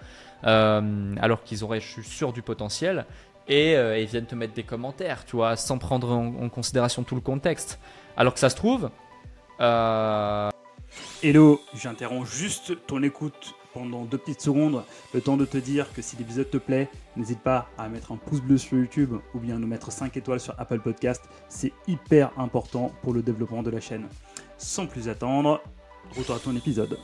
[0.45, 3.05] Euh, alors qu'ils auraient, je suis sûr du potentiel.
[3.47, 7.21] Et ils viennent te mettre des commentaires, tu vois, sans prendre en, considération tout le
[7.21, 7.79] contexte.
[8.15, 8.89] Alors que ça se trouve.
[11.23, 16.01] Hello, j'interromps juste ton écoute pendant deux petites secondes, le temps de te dire que
[16.01, 19.57] si l'épisode te plaît, n'hésite pas à mettre un pouce bleu sur YouTube ou bien
[19.57, 21.23] nous mettre 5 étoiles sur Apple Podcast.
[21.47, 24.07] C'est hyper important pour le développement de la chaîne.
[24.57, 25.61] Sans plus attendre,
[26.17, 26.97] retour à ton épisode.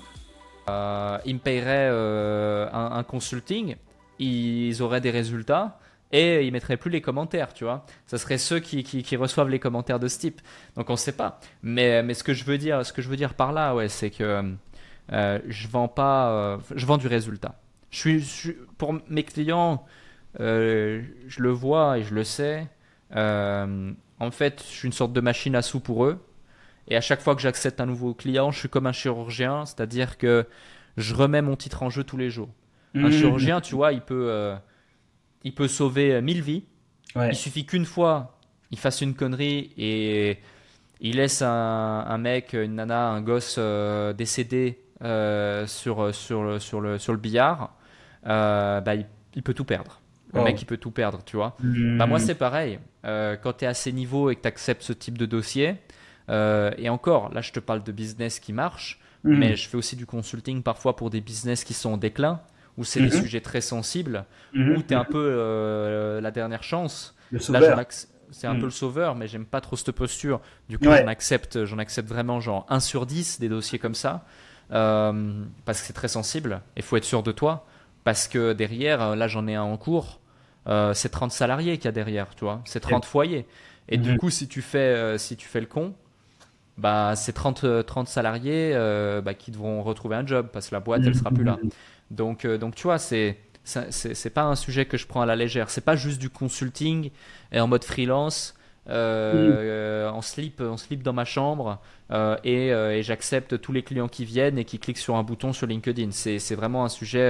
[0.69, 3.75] Euh, ils me paieraient euh, un, consulting,
[4.19, 5.79] ils auraient des résultats
[6.11, 7.85] et ils mettraient plus les commentaires, tu vois.
[8.05, 10.41] Ça serait ceux qui, qui, reçoivent les commentaires de ce type.
[10.75, 11.39] Donc on ne sait pas.
[11.63, 13.89] Mais, mais ce que je veux dire, ce que je veux dire par là, ouais,
[13.89, 14.55] c'est que
[15.11, 17.55] euh, je vends pas, euh, je vends du résultat.
[17.91, 19.85] Je suis, pour mes clients,
[20.39, 22.67] euh, je le vois et je le sais.
[23.11, 26.23] en fait, je suis une sorte de machine à sous pour eux.
[26.89, 30.17] Et à chaque fois que j'accepte un nouveau client, je suis comme un chirurgien, c'est-à-dire
[30.17, 30.45] que
[30.95, 32.49] je remets mon titre en jeu tous les jours.
[32.95, 33.11] Un mmh.
[33.11, 34.55] chirurgien, tu vois, il peut,
[35.47, 36.63] il peut sauver 1000 vies.
[37.15, 38.37] Il suffit qu'une fois,
[38.71, 40.37] il fasse une connerie et
[40.99, 43.59] il laisse un, un mec, une nana, un gosse
[44.15, 47.75] décédé euh, sur, sur, le, sur, le, sur le billard,
[48.25, 50.01] euh, bah, il, peut tout perdre.
[50.33, 51.55] Le mec, il peut tout perdre, tu vois.
[51.59, 52.79] Bah, moi, c'est pareil.
[53.05, 55.75] Euh, quand tu es à ces niveaux et que tu acceptes ce type de dossier,
[56.29, 59.37] et encore, là, je te parle de business qui marche, hmm.
[59.37, 62.41] mais je fais aussi du consulting parfois pour des business qui sont en déclin,
[62.77, 63.21] où c'est des hmm.
[63.21, 64.77] sujets très sensibles, hmm.
[64.77, 67.15] où tu es un peu la dernière chance.
[67.31, 67.85] Là,
[68.31, 70.41] c'est un peu le sauveur, mais j'aime pas trop cette posture.
[70.69, 74.25] Du coup, j'en accepte, j'en accepte vraiment genre 1 sur 10 des dossiers comme ça.
[74.71, 76.61] Euh, parce que c'est très sensible.
[76.75, 77.65] Il faut être sûr de toi.
[78.03, 80.21] Parce que derrière, euh, là j'en ai un en cours,
[80.67, 82.61] euh, c'est 30 salariés qu'il y a derrière, tu vois.
[82.65, 83.45] C'est 30 foyers.
[83.89, 84.17] Et du mhm.
[84.17, 85.93] coup, si tu fais, si tu fais le con,
[86.77, 88.73] bah, c'est 30, 30 salariés
[89.23, 91.57] bah, qui devront retrouver un job parce que la boîte, elle sera plus là.
[92.11, 95.69] Donc, donc tu vois, c'est c'est pas un sujet que je prends à la légère.
[95.69, 97.11] C'est pas juste du consulting
[97.51, 98.57] et en mode freelance
[98.89, 104.07] euh, en slip, en slip dans ma chambre euh, euh, et, j'accepte tous les clients
[104.07, 106.11] qui viennent et qui cliquent sur un bouton sur LinkedIn.
[106.11, 107.29] C'est vraiment un sujet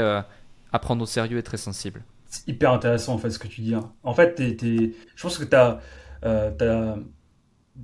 [0.71, 2.03] à prendre au sérieux et très sensible.
[2.25, 3.73] C'est hyper intéressant en fait ce que tu dis.
[3.73, 3.91] Hein.
[4.03, 5.79] En fait, je pense que tu as,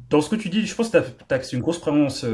[0.09, 2.25] dans ce que tu dis, je pense que tu as, une grosse prévalence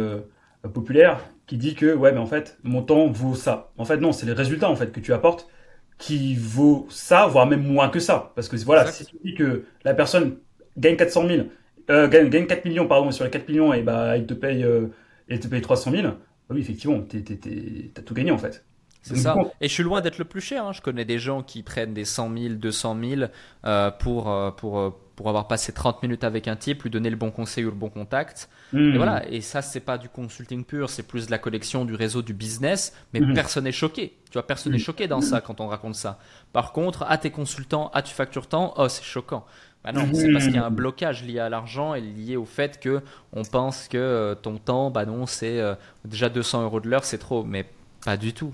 [0.73, 3.71] populaire qui dit que ouais, mais en fait, mon temps vaut ça.
[3.79, 5.49] En fait, non, c'est les résultats en fait que tu apportes
[5.97, 8.31] qui vaut ça, voire même moins que ça.
[8.35, 10.37] Parce que voilà, si tu dis que la personne
[10.77, 11.47] gagne 400 000,
[11.89, 14.63] euh, gagne, gagne, 4 millions, pardon, sur les 4 millions, et bah, il te paye,
[14.63, 14.89] euh,
[15.27, 16.15] il te paye 300 000, bah
[16.51, 18.63] oui, effectivement, t'as tout gagné en fait.
[19.01, 19.35] C'est ça.
[19.61, 20.65] Et je suis loin d'être le plus cher.
[20.65, 20.73] Hein.
[20.73, 23.21] Je connais des gens qui prennent des 100 000, 200 000
[23.65, 27.09] euh, pour, euh, pour, euh, pour avoir passé 30 minutes avec un type, lui donner
[27.09, 28.47] le bon conseil ou le bon contact.
[28.71, 28.93] Hmm.
[28.93, 29.29] Et voilà.
[29.29, 32.33] Et ça, c'est pas du consulting pur, c'est plus de la collection, du réseau, du
[32.33, 32.95] business.
[33.13, 33.33] Mais hmm.
[33.33, 34.13] personne n'est choqué.
[34.27, 34.81] Tu vois, personne n'est hmm.
[34.81, 36.19] choqué dans ça quand on raconte ça.
[36.53, 39.45] Par contre, à tes consultants, à tu factures tant, oh, c'est choquant.
[39.83, 42.45] Bah non, c'est parce qu'il y a un blocage lié à l'argent et lié au
[42.45, 43.01] fait que
[43.33, 47.03] on pense que euh, ton temps, bah non, c'est euh, déjà 200 euros de l'heure,
[47.03, 47.65] c'est trop, mais
[48.05, 48.53] pas du tout.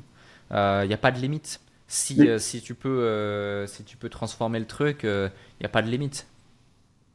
[0.50, 1.62] Il euh, n'y a pas de limite.
[1.88, 5.88] Si, si, tu peux, si tu peux transformer le truc, il n'y a pas de
[5.88, 6.26] limite.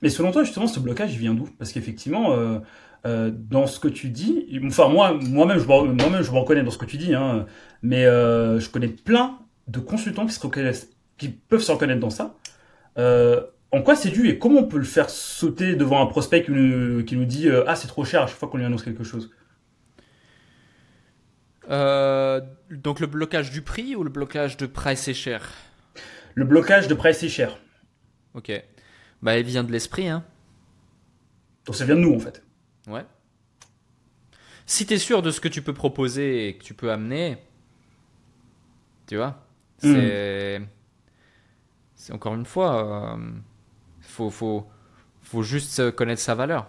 [0.03, 1.49] Mais selon toi, justement, ce blocage, il vient d'où?
[1.59, 2.37] Parce qu'effectivement,
[3.05, 6.79] dans ce que tu dis, enfin moi, moi-même, je, moi-même, je me reconnais dans ce
[6.79, 7.47] que tu dis, hein,
[7.83, 12.37] mais je connais plein de consultants qui se reconnaissent, qui peuvent se reconnaître dans ça.
[12.99, 16.43] Euh, en quoi c'est dû et comment on peut le faire sauter devant un prospect
[16.43, 19.05] qui nous, dit euh, Ah, c'est trop cher à chaque fois qu'on lui annonce quelque
[19.05, 19.31] chose?
[21.71, 25.53] Euh, Donc le blocage du prix ou le blocage de price est cher?
[26.35, 27.59] Le blocage de price est cher.
[28.35, 28.51] Ok.
[29.23, 30.25] Bah, il vient de l'esprit, hein.
[31.67, 32.43] Donc ça vient de nous, en fait.
[32.87, 33.05] Ouais.
[34.67, 37.39] Si tu es sûr de ce que tu peux proposer et que tu peux amener,
[39.07, 39.45] tu vois,
[39.83, 39.95] hmm.
[39.95, 40.61] c'est.
[41.97, 43.15] C'est encore une fois.
[43.15, 43.31] Euh,
[44.01, 44.67] faut, faut,
[45.21, 46.67] faut juste connaître sa valeur.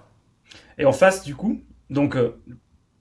[0.78, 2.42] Et en face, du coup, donc, euh,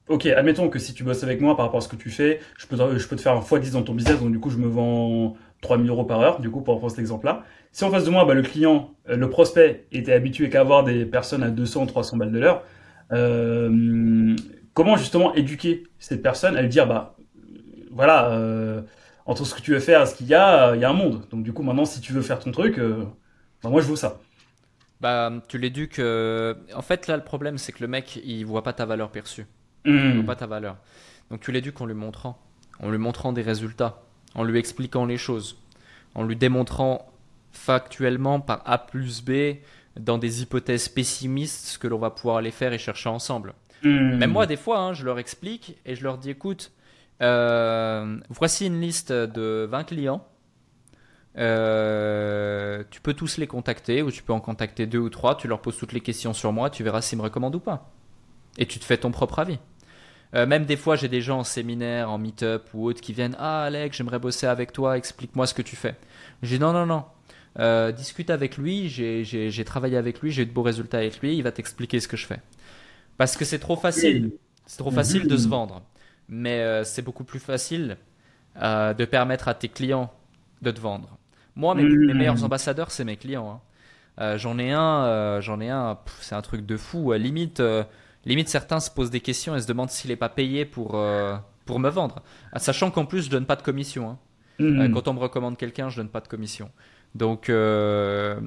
[0.08, 2.40] ok, admettons que si tu bosses avec moi par rapport à ce que tu fais,
[2.58, 4.58] je peux, je peux te faire un x10 dans ton business, donc du coup, je
[4.58, 7.44] me vends 3000 euros par heure, du coup, pour reprendre cet exemple-là.
[7.72, 10.84] Si en face de moi, bah, le client, euh, le prospect était habitué qu'à avoir
[10.84, 12.64] des personnes à 200, 300 balles de l'heure,
[13.12, 14.36] euh,
[14.74, 17.16] comment justement éduquer cette personne à lui dire, bah,
[17.90, 18.82] voilà, euh,
[19.26, 20.94] entre ce que tu veux faire et ce qu'il y a, il y a un
[20.94, 21.26] monde.
[21.30, 22.78] Donc du coup, maintenant, si tu veux faire ton truc,
[23.62, 24.18] bah, moi, je veux ça.
[25.00, 26.00] Bah, tu l'éduques.
[26.00, 29.46] En fait, là, le problème, c'est que le mec, il voit pas ta valeur perçue.
[29.84, 30.14] Il hmm.
[30.16, 30.76] voit pas ta valeur.
[31.30, 32.38] Donc tu l'éduques en lui montrant,
[32.80, 34.02] en lui montrant des résultats,
[34.34, 35.58] en lui expliquant les choses,
[36.14, 37.06] en lui démontrant
[37.52, 39.58] factuellement par A plus B
[39.98, 43.54] dans des hypothèses pessimistes ce que l'on va pouvoir aller faire et chercher ensemble.
[43.82, 44.16] Hmm.
[44.16, 46.72] Même moi, des fois, hein, je leur explique et je leur dis écoute,
[47.22, 50.26] euh, voici une liste de 20 clients.
[51.38, 55.36] Euh, tu peux tous les contacter ou tu peux en contacter deux ou trois.
[55.36, 57.90] Tu leur poses toutes les questions sur moi, tu verras s'ils me recommandent ou pas.
[58.58, 59.58] Et tu te fais ton propre avis.
[60.34, 63.36] Euh, même des fois, j'ai des gens en séminaire, en meet-up ou autres qui viennent
[63.38, 65.96] Ah, Alex, j'aimerais bosser avec toi, explique-moi ce que tu fais.
[66.42, 67.04] J'ai non, non, non.
[67.58, 71.36] Euh, discute avec lui, j'ai travaillé avec lui, j'ai eu de beaux résultats avec lui,
[71.36, 72.40] il va t'expliquer ce que je fais.
[73.16, 74.32] Parce que c'est trop facile.
[74.66, 75.82] C'est trop facile de se vendre.
[76.28, 77.96] Mais euh, c'est beaucoup plus facile
[78.56, 80.12] de permettre à tes clients
[80.62, 81.18] de te vendre.
[81.56, 83.62] Moi, mes, meilleurs ambassadeurs, c'est mes clients.
[84.18, 84.36] Hein.
[84.36, 87.12] j'en ai un, j'en ai un, c'est un truc de fou.
[87.12, 87.62] limite,
[88.24, 91.36] limite certains se posent des questions et se demandent s'il n'est pas payé pour, euh,
[91.66, 92.22] pour me vendre.
[92.56, 94.10] Sachant qu'en plus, je donne pas de commission.
[94.10, 94.18] Hein.
[94.58, 94.80] Mhm.
[94.80, 96.70] Euh, quand on me recommande quelqu'un, je donne pas de commission.
[97.14, 98.38] Donc, euh,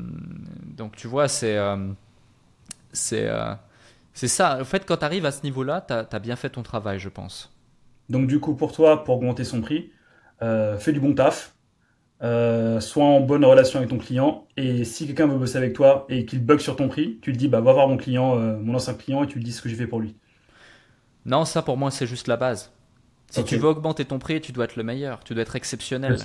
[0.77, 1.57] donc tu vois, c'est
[2.91, 3.29] c'est
[4.13, 4.59] c'est ça.
[4.61, 7.09] En fait, quand tu arrives à ce niveau-là, tu as, bien fait ton travail, je
[7.09, 7.51] pense.
[8.09, 9.91] Donc, du coup, pour toi, pour augmenter son prix,
[10.39, 11.53] fais du bon taf,
[12.23, 14.47] euh, sois en bonne relation avec ton client.
[14.55, 17.37] Et si quelqu'un veut bosser avec toi et qu'il bug sur ton prix, tu lui
[17.37, 19.61] dis bah va voir mon client, euh, mon ancien client, et tu lui dis ce
[19.61, 20.15] que j'ai fait pour lui.
[21.25, 22.71] Non, ça pour moi c'est juste la base.
[23.29, 26.17] Si tu veux augmenter ton prix, tu dois être le meilleur, tu dois être exceptionnel,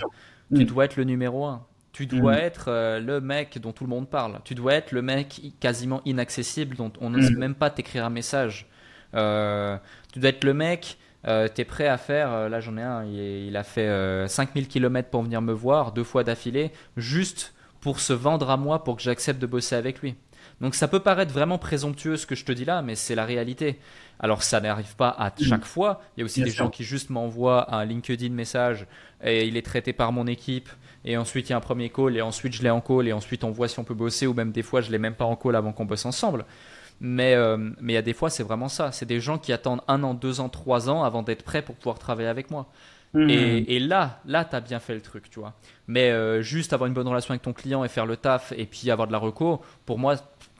[0.54, 0.64] tu mm.
[0.64, 1.64] dois être le numéro un.
[1.98, 2.38] Tu dois mm.
[2.38, 4.38] être euh, le mec dont tout le monde parle.
[4.44, 7.38] Tu dois être le mec quasiment inaccessible dont on n'ose mm.
[7.38, 8.66] même pas t'écrire un message.
[9.12, 10.96] tu dois être le mec
[11.26, 13.88] euh, t'es prêt à faire, euh, là j'en ai un, il, a fait
[14.28, 18.56] 5000 euh, km pour venir me voir, deux fois d'affilée, juste pour se vendre à
[18.56, 20.14] moi, pour que j'accepte de bosser avec lui.
[20.60, 23.24] Donc ça peut paraître vraiment présomptueux ce que je te dis là, mais c'est la
[23.24, 23.78] réalité.
[24.20, 25.42] Alors ça n'arrive pas à mm.
[25.42, 26.00] chaque fois.
[26.16, 28.86] Il y a aussi des gens qui juste m'envoient un LinkedIn message
[29.22, 30.68] et il est traité par mon équipe.
[31.04, 33.12] Et ensuite il y a un premier call et ensuite je l'ai en call et
[33.12, 35.24] ensuite on voit si on peut bosser ou même des fois je l'ai même pas
[35.24, 36.44] en call avant qu'on bosse ensemble.
[37.00, 38.92] Mais euh, mais il y a des fois, c'est vraiment ça.
[38.92, 41.76] C'est des gens qui attendent un an, deux ans, trois ans avant d'être prêts pour
[41.76, 42.66] pouvoir travailler avec moi.
[43.14, 43.30] Mmh.
[43.30, 45.54] Et, et, là, là, tu as bien fait le truc, tu vois.
[45.86, 48.66] Mais euh, juste avoir une bonne relation avec ton client et faire le taf et
[48.66, 50.16] puis avoir de la reco, pour moi,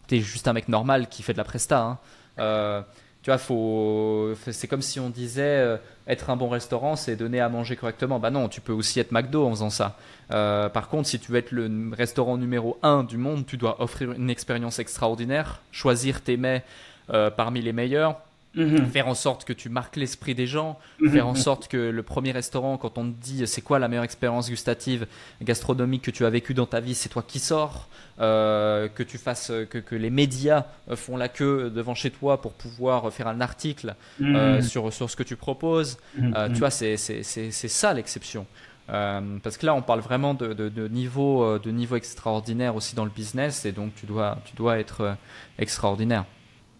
[0.07, 1.83] tu es juste un mec normal qui fait de la presta.
[1.83, 1.99] Hein.
[2.39, 2.83] Euh,
[3.23, 4.33] tu vois, faut...
[4.51, 5.79] c'est comme si on disait
[6.09, 8.19] être un bon restaurant, c'est donner à manger correctement.
[8.19, 9.97] Bah non, tu peux aussi être McDo en faisant ça.
[10.33, 13.81] Euh, par contre, si tu veux être le restaurant numéro 1 du monde, tu dois
[13.83, 16.65] offrir une expérience extraordinaire, choisir tes mets
[17.11, 18.17] euh, parmi les meilleurs,
[18.59, 18.87] Mhm.
[18.87, 21.11] Faire en sorte que tu marques l'esprit des gens, mhm.
[21.11, 24.05] faire en sorte que le premier restaurant, quand on te dit c'est quoi la meilleure
[24.05, 25.07] expérience gustative,
[25.41, 27.89] gastronomique que tu as vécue dans ta vie, c'est toi qui sors,
[28.21, 32.41] euh, que tu fasses, que, que, les médias euh, font la queue devant chez toi
[32.41, 35.99] pour pouvoir faire un article euh, sur, sur ce que tu proposes.
[36.17, 38.45] tu vois, c'est ça l'exception.
[38.89, 43.05] parce que là, on parle vraiment de, de, de, niveau, de niveau extraordinaire aussi dans
[43.05, 45.17] le business, et donc tu dois, tu dois être
[45.59, 46.25] extraordinaire,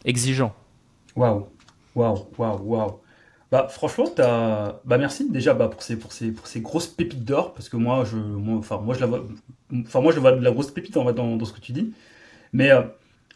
[0.05, 0.53] exigeant.
[1.15, 1.49] Waouh,
[1.99, 3.01] Waouh, waouh, waouh.
[3.51, 4.81] Bah franchement, t'as...
[4.85, 7.77] Bah merci déjà bah, pour, ces, pour, ces, pour ces grosses pépites d'or, parce que
[7.77, 8.17] moi, je,
[8.57, 9.27] enfin, moi, je la vois,
[9.85, 11.93] enfin, moi, je vois de la grosse pépite en dans, dans ce que tu dis.
[12.53, 12.83] Mais euh,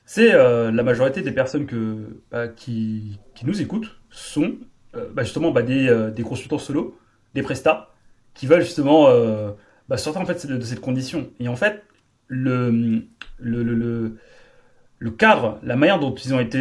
[0.06, 4.54] c'est euh, la majorité des personnes que, bah, qui, qui nous écoutent sont
[4.94, 6.96] euh, bah, justement bah, des, des consultants solo,
[7.34, 7.90] des prestats,
[8.34, 9.08] qui veulent justement
[9.88, 11.30] bah, sortir en fait de, cette condition.
[11.40, 11.82] Et en fait,
[12.28, 12.70] le,
[13.38, 14.18] le, le,
[14.98, 16.60] le, cadre, la manière dont ils ont été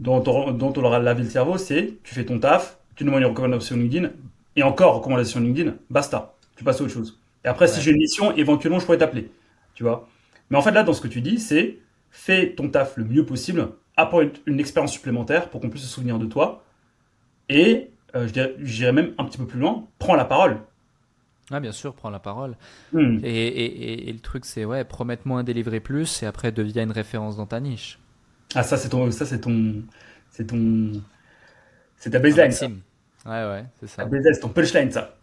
[0.00, 3.10] dont on, dont on aura lavé le cerveau, c'est tu fais ton taf, tu nous
[3.10, 4.10] demandes une recommandation LinkedIn,
[4.56, 7.20] et encore recommandation LinkedIn, basta, tu passes à autre chose.
[7.44, 9.30] Et après, si j'ai une mission, éventuellement, je pourrais t'appeler,
[9.74, 10.08] tu vois?
[10.48, 11.78] Mais en fait, là, dans ce que tu dis, c'est
[12.10, 16.18] fais ton taf le mieux possible, apporte une, expérience supplémentaire pour qu'on puisse se souvenir
[16.18, 16.64] de toi,
[17.48, 20.58] et euh, je dirais même un petit peu plus loin, prends la parole.
[21.52, 22.56] Ah, bien sûr, prends la parole.
[22.92, 23.18] Hmm.
[23.22, 26.92] Et, et, et, le truc, c'est, ouais, promette-moi un délivrer plus, et après, deviens une
[26.92, 27.99] référence dans ta niche.
[28.54, 29.10] Ah, ça, c'est ton.
[29.10, 29.82] Ça, c'est ton.
[30.30, 30.92] C'est ton.
[31.96, 32.52] C'est ta baseline.
[32.52, 32.66] Ça.
[32.66, 32.72] Ouais,
[33.26, 34.08] ouais, c'est ça.
[34.10, 35.16] c'est ton punchline, ça.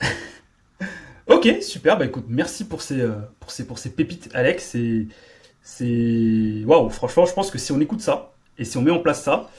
[1.27, 1.97] ok, super.
[1.97, 4.63] Bah écoute, merci pour ces, euh, pour ces, pour ces pépites, Alex.
[4.63, 5.07] C'est.
[5.61, 6.63] C'est.
[6.65, 9.23] Waouh, franchement, je pense que si on écoute ça, et si on met en place
[9.23, 9.49] ça,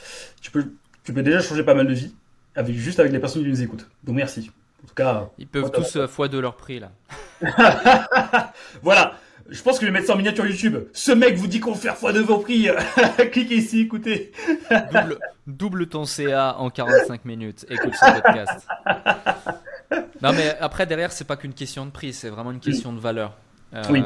[0.40, 0.72] tu peux,
[1.04, 2.14] tu peux déjà changer pas mal de vie,
[2.54, 3.88] avec, juste avec les personnes qui nous écoutent.
[4.04, 4.50] Donc merci.
[4.82, 6.92] En tout cas, Ils peuvent tous euh, fois de leur prix là.
[8.82, 9.18] voilà.
[9.48, 10.76] Je pense que je vais mettre ça en miniature YouTube.
[10.92, 12.68] Ce mec vous dit qu'on va faire fois de vos prix.
[13.32, 14.32] Cliquez ici, écoutez.
[14.92, 17.64] double, double ton CA en 45 minutes.
[17.70, 18.66] Écoute ce podcast.
[20.22, 23.00] Non mais après derrière c'est pas qu'une question de prix, c'est vraiment une question de
[23.00, 23.36] valeur.
[23.74, 24.02] Euh, Oui.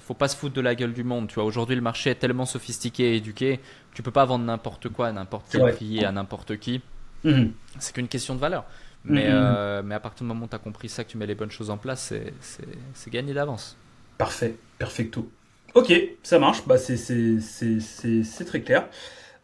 [0.00, 1.28] Faut pas se foutre de la gueule du monde.
[1.28, 3.60] Tu vois, aujourd'hui le marché est tellement sophistiqué et éduqué,
[3.94, 6.82] tu peux pas vendre n'importe quoi à n'importe quel prix à n'importe qui.
[7.24, 7.52] Mhm.
[7.78, 8.64] C'est qu'une question de valeur.
[9.04, 9.30] Mais, Mhm.
[9.32, 11.34] euh, mais à partir du moment où tu as compris ça, que tu mets les
[11.34, 13.76] bonnes choses en place, c'est gagné d'avance.
[14.20, 15.30] Parfait, perfecto.
[15.74, 18.86] Ok, ça marche, bah, c'est- très clair.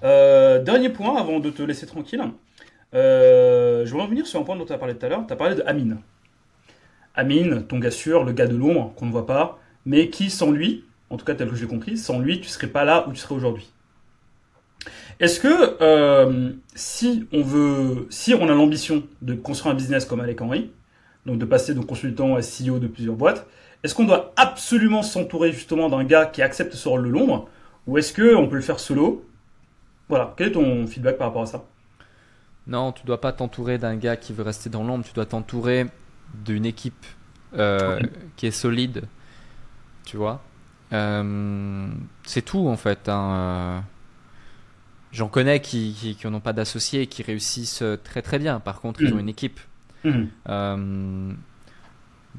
[0.03, 2.23] Euh, dernier point avant de te laisser tranquille.
[2.93, 5.25] Euh, je voulais revenir sur un point dont tu as parlé tout à l'heure.
[5.27, 5.97] Tu as parlé de Amine.
[7.15, 10.51] Amine, ton gars sûr, le gars de l'ombre, qu'on ne voit pas, mais qui, sans
[10.51, 13.13] lui, en tout cas tel que j'ai compris, sans lui, tu serais pas là où
[13.13, 13.73] tu serais aujourd'hui.
[15.21, 20.21] Est-ce que euh, si on veut, si on a l'ambition de construire un business comme
[20.21, 20.71] Alec Henry,
[21.25, 23.47] donc de passer de consultant à CEO de plusieurs boîtes,
[23.83, 27.49] est-ce qu'on doit absolument s'entourer justement d'un gars qui accepte ce rôle de l'ombre,
[27.87, 29.25] ou est-ce que on peut le faire solo?
[30.09, 31.65] Voilà, quel est ton feedback par rapport à ça?
[32.67, 35.87] Non, tu dois pas t'entourer d'un gars qui veut rester dans l'ombre, tu dois t'entourer
[36.45, 37.07] d'une équipe
[37.55, 38.11] euh, Ouais.
[38.37, 39.05] qui est solide.
[40.05, 40.43] Tu vois
[40.93, 41.89] Euh,
[42.25, 43.09] C'est tout en fait.
[43.09, 43.81] hein, euh.
[45.13, 48.61] J'en connais qui, qui, qui n'ont pas d'associés et qui réussissent très très bien.
[48.61, 49.17] Par contre, ils Mhm.
[49.17, 49.61] ont une équipe.
[50.49, 51.33] Euh,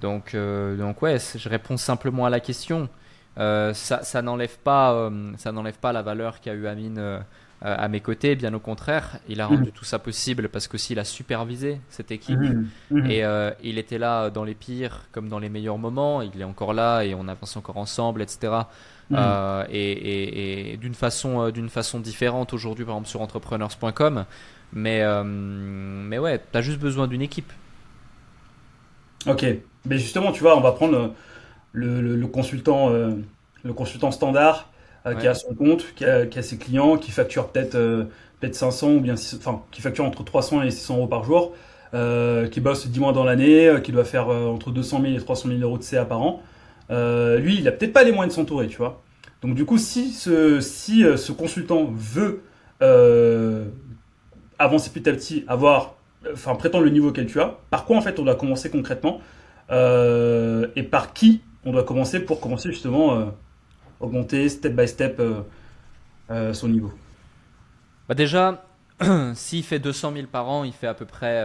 [0.02, 2.90] donc, euh, donc ouais, je réponds simplement à la question.
[3.40, 7.22] Euh, ça, ça n'enlève pas, euh, ça n'enlève pas la valeur qu'a eu Amine
[7.62, 8.36] à mes côtés.
[8.36, 12.12] Bien au contraire, il a rendu tout ça possible parce qu'aussi il a supervisé cette
[12.12, 12.38] équipe.
[12.40, 12.68] Mhm.
[12.92, 13.10] Mhm.
[13.12, 16.22] Et euh, il était là dans les pires comme dans les meilleurs moments.
[16.22, 18.54] Il est encore là et on avance encore ensemble, etc.
[19.14, 24.26] Euh, et et- et d'une façon, d'une façon différente aujourd'hui, par exemple sur entrepreneurs.com.
[24.74, 27.52] Mais, euh, mais ouais, t'as juste besoin d'une équipe.
[29.26, 29.46] Ok,
[29.86, 31.14] mais justement, tu vois, on va prendre
[31.74, 33.12] le, le- le consultant, euh,
[33.64, 34.72] le consultant standard
[35.08, 35.28] euh, qui Ouais.
[35.28, 38.06] a son compte, qui a, qui a ses clients, qui facture peut-être euh,
[38.42, 41.54] peut-être 500 ou bien 600 enfin, qui facture entre 300 et 600 euros par jour,
[41.94, 45.16] euh, qui bosse 10 mois dans l'année, euh, qui doit faire euh, entre 200 000
[45.18, 46.44] et 300 000 euros de CA par an.
[46.92, 49.04] Euh, lui, il a peut-être pas les moyens de s'entourer, tu vois.
[49.44, 52.44] Donc du coup, si ce, si euh, ce consultant veut
[52.84, 53.66] euh,
[54.60, 55.97] avancer petit à petit, avoir,
[56.34, 59.22] enfin prétendre le niveau auquel tu as, par quoi en fait on doit commencer concrètement
[59.72, 63.26] euh, et par qui on doit commencer pour commencer justement euh,
[64.00, 65.42] augmenter step by step euh,
[66.32, 66.94] euh, son niveau.
[68.08, 68.64] Bah déjà,
[69.34, 71.38] s'il fait 200 000 par an, il fait à peu près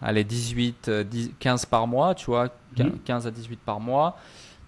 [0.00, 2.98] allez, 18, euh, 10 15 par mois, tu vois, quin- Mhm.
[3.04, 4.16] 15 à 18 par mois.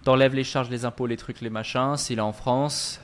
[0.03, 1.95] T'enlèves les charges, les impôts, les trucs, les machins.
[1.95, 2.99] S'il est en France,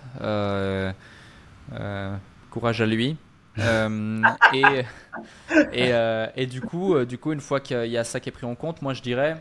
[2.50, 3.16] courage à lui.
[3.60, 4.80] Euh, et,
[5.72, 8.30] et, euh, et du coup, euh, du coup, une fois qu'il y a ça qui
[8.30, 9.38] est pris en compte, moi je dirais,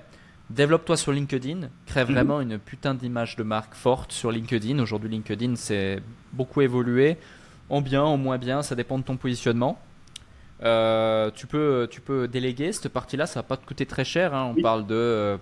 [0.50, 2.12] développe-toi sur LinkedIn, crée Mhm.
[2.12, 4.78] vraiment une putain d'image de marque forte sur LinkedIn.
[4.78, 6.00] Aujourd'hui, LinkedIn, c'est
[6.32, 7.16] beaucoup évolué,
[7.68, 9.78] en bien, en moins bien, ça dépend de ton positionnement.
[10.62, 14.34] Euh, tu, peux, tu peux déléguer cette partie-là, ça va pas te coûter très cher.
[14.34, 14.48] hein.
[14.52, 14.62] On Oui.
[14.62, 15.36] parle de euh,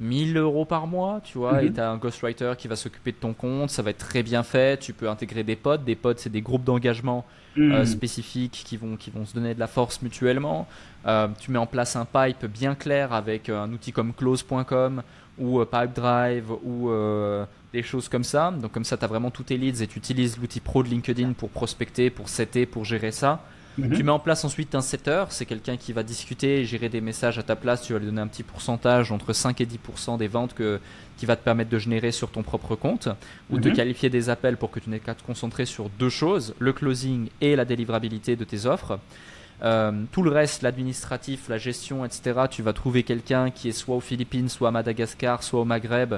[0.00, 1.68] 1000 euros par mois, tu vois, Mhm.
[1.68, 4.22] et tu as un ghostwriter qui va s'occuper de ton compte, ça va être très
[4.22, 4.78] bien fait.
[4.80, 5.84] Tu peux intégrer des potes.
[5.84, 7.26] Des potes, c'est des groupes d'engagement
[7.58, 7.86] euh, Mhm.
[7.86, 8.96] spécifiques qui vont,
[9.26, 10.66] se donner de la force mutuellement.
[11.06, 15.02] Euh, tu mets en place un pipe bien clair avec euh, un outil comme close.com
[15.38, 18.50] ou euh, Pipedrive ou euh, des choses comme ça.
[18.50, 20.88] Donc comme ça, tu as vraiment tous tes leads et tu utilises l'outil pro de
[20.88, 23.40] LinkedIn pour prospecter, pour setter, pour gérer ça.
[23.88, 23.96] Mhm.
[23.96, 27.00] Tu mets en place ensuite un setter, c'est quelqu'un qui va discuter et gérer des
[27.00, 27.82] messages à ta place.
[27.82, 30.80] Tu vas lui donner un petit pourcentage, entre 5 et 10% des ventes que,
[31.16, 33.08] qui va te permettre de générer sur ton propre compte
[33.50, 33.76] ou de Mhm.
[33.76, 37.28] qualifier des appels pour que tu n'aies qu'à te concentrer sur deux choses, le closing
[37.40, 38.98] et la délivrabilité de tes offres.
[39.62, 43.94] Euh, tout le reste, l'administratif, la gestion, etc., tu vas trouver quelqu'un qui est soit
[43.96, 46.14] aux Philippines, soit à Madagascar, soit au Maghreb,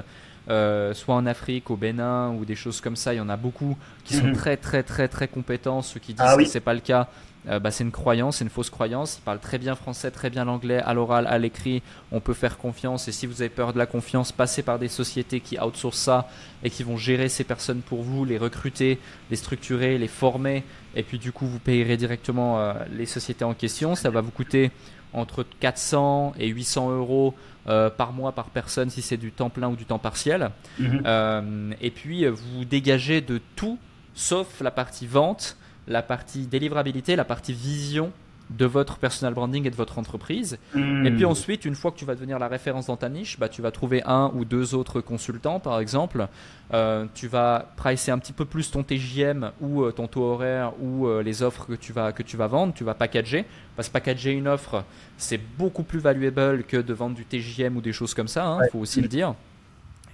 [0.49, 3.13] euh, soit en Afrique, au Bénin ou des choses comme ça.
[3.13, 4.33] Il y en a beaucoup qui sont Mhm.
[4.33, 5.81] très très très très compétents.
[5.81, 6.45] Ceux qui disent Ah oui.
[6.45, 7.09] que c'est pas le cas,
[7.49, 9.17] euh, bah, c'est une croyance, c'est une fausse croyance.
[9.17, 11.81] Ils parlent très bien français, très bien l'anglais, à l'oral, à l'écrit.
[12.11, 13.07] On peut faire confiance.
[13.07, 16.29] Et si vous avez peur de la confiance, passez par des sociétés qui outsourcent ça
[16.63, 20.63] et qui vont gérer ces personnes pour vous, les recruter, les structurer, les former.
[20.95, 23.95] Et puis du coup, vous payerez directement euh, les sociétés en question.
[23.95, 24.71] Ça va vous coûter
[25.11, 27.35] entre 400 et 800 euros
[27.67, 30.49] euh, par mois par personne si c'est du temps plein ou du temps partiel.
[30.79, 31.03] Mhm.
[31.05, 33.77] Euh, et puis vous dégagez de tout
[34.15, 35.57] sauf la partie vente,
[35.87, 38.11] la partie délivrabilité, la partie vision
[38.49, 40.57] de votre personal branding et de votre entreprise.
[40.75, 41.05] Hmm.
[41.05, 43.49] Et puis ensuite, une fois que tu vas devenir la référence dans ta niche, bah,
[43.49, 46.27] tu vas trouver un ou deux autres consultants, par exemple.
[46.73, 50.73] Euh, tu vas pricer un petit peu plus ton TJM ou euh, ton taux horaire
[50.81, 52.73] ou euh, les offres que tu, vas, que tu vas vendre.
[52.73, 53.45] Tu vas packager.
[53.75, 54.83] Parce que packager une offre,
[55.17, 58.69] c'est beaucoup plus valuable que de vendre du TJM ou des choses comme ça, il
[58.71, 59.33] faut aussi le dire.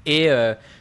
[0.05, 0.29] Et,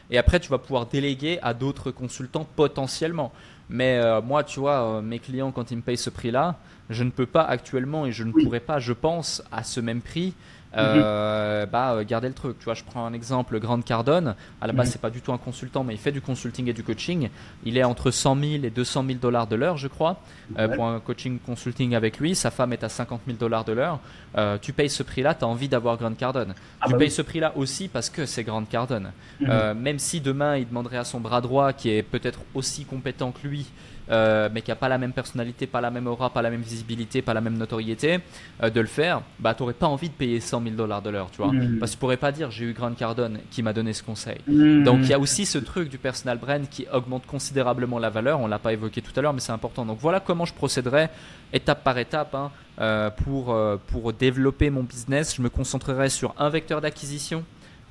[0.09, 3.31] et, après, tu vas pouvoir déléguer à d'autres consultants potentiellement.
[3.69, 6.55] Mais euh, moi, tu vois, euh, mes clients, quand ils me payent ce prix-là,
[6.89, 10.01] je ne peux pas actuellement et je ne pourrais pas, je pense, à ce même
[10.01, 10.33] prix,
[10.77, 12.57] euh, bah, garder le truc.
[12.59, 14.35] Tu vois, je prends un exemple, Grande Cardone.
[14.61, 14.91] À la base, Mhm.
[14.93, 17.29] c'est pas du tout un consultant, mais il fait du consulting et du coaching.
[17.63, 20.17] Il est entre 100 000 et 200 000 dollars de l'heure, je crois,
[20.57, 22.35] euh, pour un coaching consulting avec lui.
[22.35, 23.99] Sa femme est à 50 000 dollars de l'heure.
[24.37, 26.53] Euh, tu payes ce prix-là, tu as envie d'avoir Grande Cardone.
[26.81, 27.13] Ah tu bah payes oui.
[27.13, 29.11] ce prix-là aussi parce que c'est Grande Cardone.
[29.39, 29.47] Mhm.
[29.49, 33.33] Euh, même si demain il demanderait à son bras droit, qui est peut-être aussi compétent
[33.33, 33.65] que lui,
[34.09, 36.61] euh, mais qui a pas la même personnalité, pas la même aura, pas la même
[36.61, 38.21] visibilité, pas la même notoriété,
[38.63, 41.29] euh, de le faire, bah t'aurais pas envie de payer 100 000 dollars de l'heure,
[41.31, 41.51] tu vois.
[41.51, 41.79] Mhm.
[41.79, 44.37] Parce que tu pourrais pas dire j'ai eu Grant Cardone qui m'a donné ce conseil.
[44.47, 44.83] Hmm.
[44.83, 48.39] Donc il y a aussi ce truc du personal brand qui augmente considérablement la valeur.
[48.39, 49.85] On l'a pas évoqué tout à l'heure, mais c'est important.
[49.85, 51.09] Donc voilà comment je procéderais
[51.51, 53.53] étape par étape hein, euh, pour
[53.87, 55.35] pour développer mon business.
[55.35, 57.43] Je me concentrerai sur un vecteur d'acquisition,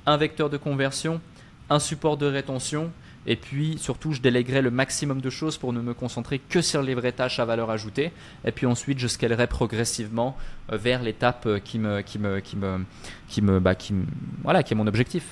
[0.07, 1.21] un vecteur de conversion,
[1.69, 2.91] un support de rétention.
[3.27, 6.81] Et puis surtout, je déléguerai le maximum de choses pour ne me concentrer que sur
[6.81, 8.11] les vraies tâches à valeur ajoutée.
[8.45, 10.37] Et puis ensuite, je scalerai progressivement
[10.71, 12.85] euh, vers l'étape euh, qui me, qui me, qui me,
[13.27, 14.05] qui me, bah, qui me-
[14.43, 15.25] voilà, qui est mon objectif.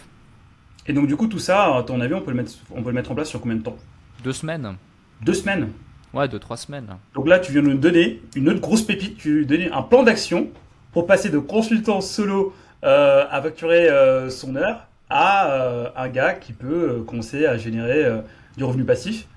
[0.85, 2.89] Et donc, du coup, tout ça, à ton avis, on peut le mettre, on peut
[2.89, 3.77] le mettre en place sur combien de temps?
[4.23, 4.75] Deux semaines.
[5.21, 5.69] Deux semaines?
[6.13, 6.87] Ouais, deux, trois semaines.
[7.15, 9.17] Donc là, tu viens de nous donner une autre grosse pépite.
[9.17, 10.49] Tu nous donner un plan d'action
[10.91, 16.33] pour passer de consultant solo euh, à facturer euh, son heure à euh, un gars
[16.33, 18.21] qui peut euh, commencer à générer euh,
[18.57, 19.27] du revenu passif.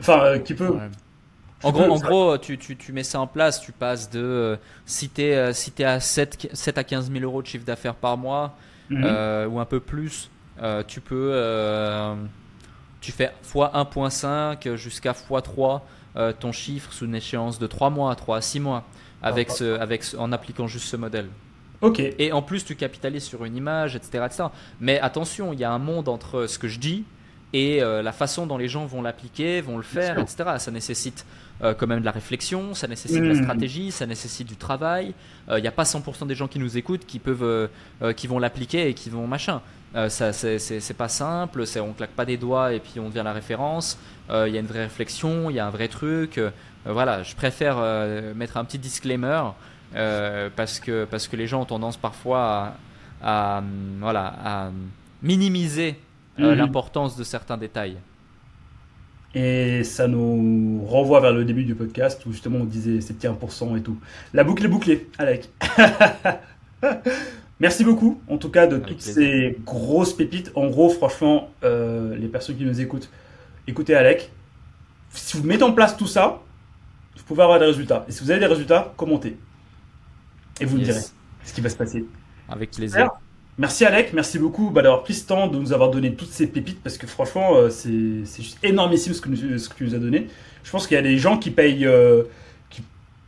[0.00, 0.68] Enfin, qui peut.
[0.70, 0.88] Ouais.
[1.62, 4.58] En gros, peux- en gros tu, tu, tu mets ça en place, tu passes de
[4.84, 5.34] si tu es,
[5.84, 8.54] à 7, 7 à 15 000 euros de chiffre d'affaires par mois
[8.90, 9.02] Mhm.
[9.06, 10.28] euh, ou un peu plus,
[10.60, 12.14] euh, tu peux euh,
[13.00, 15.80] tu fais x 1.5 jusqu'à x3
[16.16, 18.84] euh, ton chiffre sous une échéance de 3 mois, 3 à 6 mois
[19.22, 21.28] avec ce, avec ce- en appliquant juste ce modèle.
[21.84, 22.00] Ok.
[22.18, 24.24] Et en plus, tu capitalises sur une image, etc.
[24.26, 24.44] etc.
[24.80, 27.04] Mais attention, il y a un monde entre ce que je dis
[27.52, 30.44] et euh, la façon dont les gens vont l'appliquer, vont le faire, etc.
[30.58, 31.24] Ça nécessite
[31.62, 33.42] euh, quand même de la réflexion, ça nécessite de la Mhm.
[33.44, 35.14] stratégie, ça nécessite du travail.
[35.48, 37.68] Euh, Il n'y a pas 100% des gens qui nous écoutent qui peuvent, euh,
[38.02, 39.60] euh, qui vont l'appliquer et qui vont machin.
[39.94, 43.32] Euh, ça, c'est- pas simple, on claque pas des doigts et puis on devient la
[43.32, 43.96] référence.
[44.30, 46.38] Euh, Il y a une vraie réflexion, il y a un vrai truc.
[46.38, 46.50] Euh,
[46.86, 49.40] voilà, je préfère euh, mettre un petit disclaimer
[49.94, 52.74] euh, parce que parce que les gens ont tendance parfois
[53.22, 53.62] à, à,
[54.00, 54.70] voilà à
[55.22, 55.96] minimiser
[56.40, 56.58] euh, Mhm.
[56.58, 57.96] l'importance de certains détails.
[59.36, 63.26] Et ça nous renvoie vers le début du podcast où justement on disait ces petits
[63.26, 63.98] 1% et tout.
[64.32, 65.48] La boucle est bouclée, Alec.
[67.60, 69.14] Merci beaucoup, en tout cas, de Avec toutes plaisir.
[69.14, 70.50] ces grosses pépites.
[70.54, 73.08] En gros, franchement, euh, les personnes qui nous écoutent,
[73.66, 74.30] écoutez Alec.
[75.10, 76.40] Si vous mettez en place tout ça,
[77.16, 78.04] vous pouvez avoir des résultats.
[78.08, 79.36] Et si vous avez des résultats, commentez.
[80.60, 81.00] Et vous me direz
[81.44, 82.04] ce qui va se passer.
[82.48, 82.98] Avec plaisir.
[83.04, 83.10] Super.
[83.56, 86.48] Merci Alec, merci beaucoup bah, d'avoir pris ce temps, de nous avoir donné toutes ces
[86.48, 89.84] pépites parce que franchement euh, c'est c'est juste énormissime ce que, nous- ce que tu
[89.84, 90.26] nous as donné.
[90.64, 92.24] Je pense qu'il y a des gens qui payent, euh,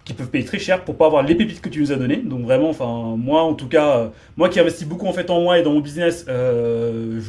[0.07, 2.19] qui, peuvent payer très cher pour pas avoir les pépites que tu nous as données.
[2.19, 5.41] Donc vraiment, enfin moi en tout cas, euh, moi qui investis beaucoup en fait en
[5.41, 7.21] moi et dans mon business, euh,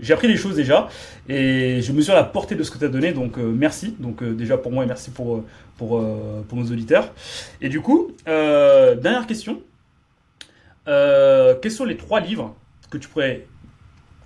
[0.00, 0.88] j'ai appris des choses déjà
[1.28, 3.12] et je mesure la portée de ce que tu as donné.
[3.12, 3.94] Donc euh, merci.
[3.98, 5.44] Donc déjà pour moi et merci pour
[5.76, 6.02] pour
[6.48, 7.12] pour nos auditeurs.
[7.60, 9.60] Et du coup, dernière question.
[10.86, 12.54] Quels sont les trois livres
[12.90, 13.46] que tu pourrais,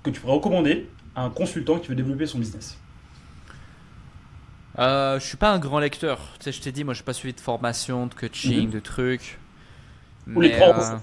[0.02, 2.78] que tu pourrais recommander à un consultant qui veut développer son business?
[4.78, 6.18] Euh, je suis pas un grand lecteur.
[6.38, 8.70] Tu sais, je t'ai dit, moi, j'ai pas suivi de formation, de coaching, Mhm.
[8.70, 9.38] de trucs.
[10.34, 10.96] Ou les Mais, trois, euh,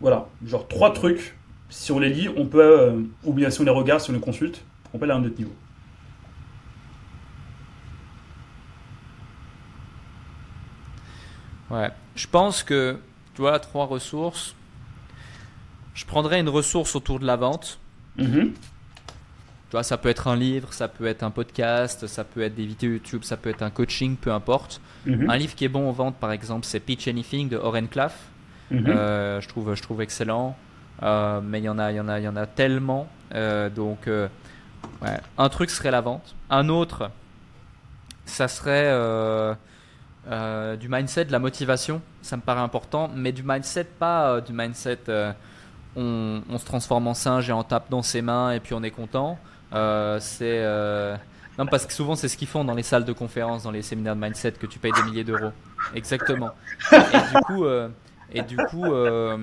[0.00, 1.36] Voilà, genre trois trucs.
[1.70, 4.14] Si on les lit, on peut, euh, ou bien si on les regarde, si on
[4.14, 4.62] les consulte,
[4.94, 5.52] on peut aller à un autre niveau.
[11.70, 11.90] Ouais.
[12.14, 12.98] Je pense que,
[13.34, 14.54] tu vois, trois ressources.
[15.94, 17.78] Je prendrais une ressource autour de la vente.
[18.16, 18.52] Mhm.
[19.68, 22.54] Tu vois, ça peut être un livre, ça peut être un podcast, ça peut être
[22.54, 24.80] des vidéos YouTube, ça peut être un coaching, peu importe.
[25.04, 25.28] Mhm.
[25.28, 28.18] Un livre qui est bon en vente, par exemple, c'est Pitch Anything de Oren Claff.
[28.70, 28.86] Mhm.
[28.86, 30.56] Euh, je trouve, je trouve excellent.
[31.02, 33.08] Euh, mais il y en a, il y en a, il y en a tellement.
[33.34, 35.20] Euh, donc, ouais.
[35.36, 36.34] un truc serait la vente.
[36.48, 37.10] Un autre,
[38.24, 38.90] ça serait
[40.78, 42.00] du mindset, de la motivation.
[42.22, 45.00] Ça me paraît important, mais du mindset, pas du mindset.
[45.94, 48.82] on, on se transforme en singe et on tape dans ses mains et puis on
[48.82, 49.38] est content.
[49.72, 51.16] Euh, c'est euh,
[51.58, 53.82] Non, parce que souvent, c'est ce qu'ils font dans les salles de conférence, dans les
[53.82, 55.52] séminaires de mindset, que tu payes des milliers d'euros.
[55.94, 56.54] Exactement.
[56.92, 57.88] Et du coup, euh,
[58.32, 59.36] et du coup euh,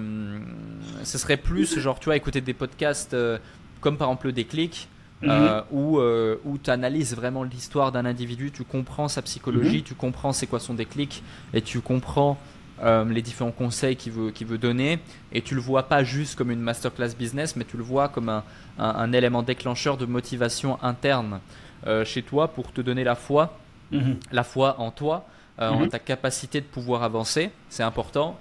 [1.03, 3.37] ce serait plus, genre, tu vois, écouter des podcasts euh,
[3.81, 4.87] comme par exemple le déclic,
[5.23, 5.63] euh, Mhm.
[5.71, 9.83] où, euh, où tu analyses vraiment l'histoire d'un individu, tu comprends sa psychologie, Mhm.
[9.83, 11.23] tu comprends c'est quoi son déclic,
[11.53, 12.37] et tu comprends
[12.83, 14.99] euh, les différents conseils qu'il veut, qu'il veut donner,
[15.31, 18.29] et tu le vois pas juste comme une masterclass business, mais tu le vois comme
[18.29, 18.43] un,
[18.79, 21.39] un, un élément déclencheur de motivation interne
[21.87, 23.57] euh, chez toi pour te donner la foi,
[23.91, 24.17] Mhm.
[24.31, 25.25] la foi en toi,
[25.59, 25.89] euh, en Mhm.
[25.89, 28.37] ta capacité de pouvoir avancer, c'est important.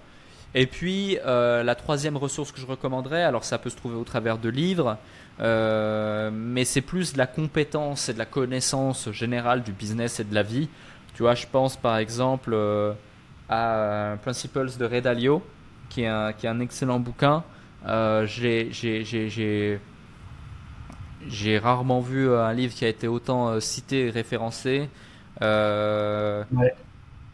[0.56, 4.38] Et puis la troisième ressource que je recommanderais, alors ça peut se trouver au travers
[4.38, 4.96] de livres,
[6.32, 10.32] mais c'est plus de la compétence et de la connaissance générale du business et de
[10.34, 10.68] la vie.
[11.16, 12.56] Tu vois, je pense par exemple
[13.48, 15.42] à euh, Principles de Ray Dalio,
[15.90, 17.44] qui est un, qui est un excellent bouquin.
[17.86, 18.70] Euh, j'ai-
[21.58, 24.88] rarement vu un livre qui a été autant euh, cité et référencé.
[25.42, 26.74] Euh, Ouais.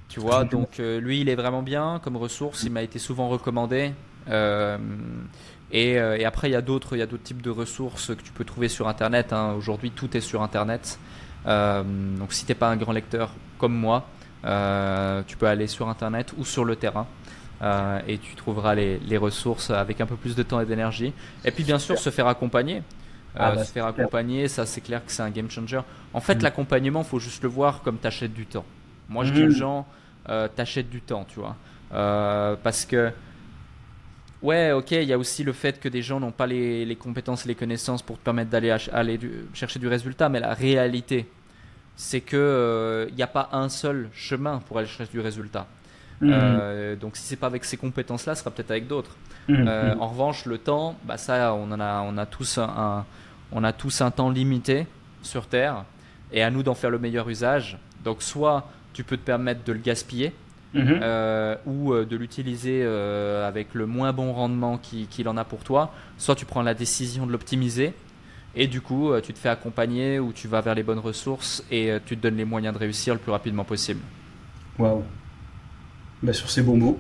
[0.09, 2.65] Tu vois, donc euh, lui, il est vraiment bien comme ressource.
[2.65, 3.93] Il m'a été souvent recommandé.
[4.29, 4.79] Euh,
[5.73, 8.09] et, euh, et après, il y a d'autres, il y a d'autres types de ressources
[8.15, 9.33] que tu peux trouver sur Internet.
[9.33, 9.55] hein.
[9.57, 10.99] Aujourd'hui, tout est sur Internet.
[11.47, 11.83] Euh,
[12.19, 16.33] donc, si t'es pas un grand lecteur comme moi, euh, tu peux aller sur Internet
[16.37, 17.09] ou sur le terrain.
[17.63, 21.15] euh, et tu trouveras les, les ressources avec un peu plus de temps et d'énergie.
[21.45, 22.83] Et puis bien sûr, se faire accompagner.
[23.39, 25.81] Ah Euh, bah, se faire accompagner, ça c'est clair que c'est un game changer.
[26.13, 26.43] En fait, Mhm.
[26.43, 28.67] l'accompagnement, faut juste le voir comme t'achètes du temps.
[29.09, 29.87] Moi, je dis aux gens,
[30.29, 31.57] euh, t'achètes du temps, tu vois.
[31.93, 33.13] Euh, parce que,
[34.43, 36.97] ouais, ok, il y a aussi le fait que des gens n'ont pas les, les
[36.97, 38.75] compétences et les connaissances pour te permettre d'aller
[39.53, 41.29] chercher du résultat, mais la réalité,
[42.03, 45.67] c'est que il n'y a pas un seul chemin pour aller chercher du résultat.
[46.23, 46.31] Mhm.
[46.33, 49.17] Euh, donc, si c'est pas avec ces compétences-là, ce sera peut-être avec d'autres.
[49.49, 49.65] Mhm.
[49.69, 50.01] Euh, Mhm.
[50.03, 53.05] en revanche, le temps, bah ça, on en a, on a tous un,
[53.53, 54.87] on a tous un temps limité
[55.23, 55.85] sur Terre,
[56.33, 57.77] et à nous d'en faire le meilleur usage.
[58.05, 60.33] Donc, soit tu peux te permettre de le gaspiller,
[60.73, 61.01] Mhm.
[61.03, 65.45] euh, ou euh, de l'utiliser euh, avec le moins bon rendement qui- qu'il en a
[65.45, 67.93] pour toi, soit tu prends la décision de l'optimiser.
[68.55, 71.65] Et du coup, euh, tu te fais accompagner ou tu vas vers les bonnes ressources
[71.71, 74.01] et euh, tu te donnes les moyens de réussir le plus rapidement possible.
[74.79, 75.05] Waouh.
[76.23, 76.99] Bah, sur ces beaux mots,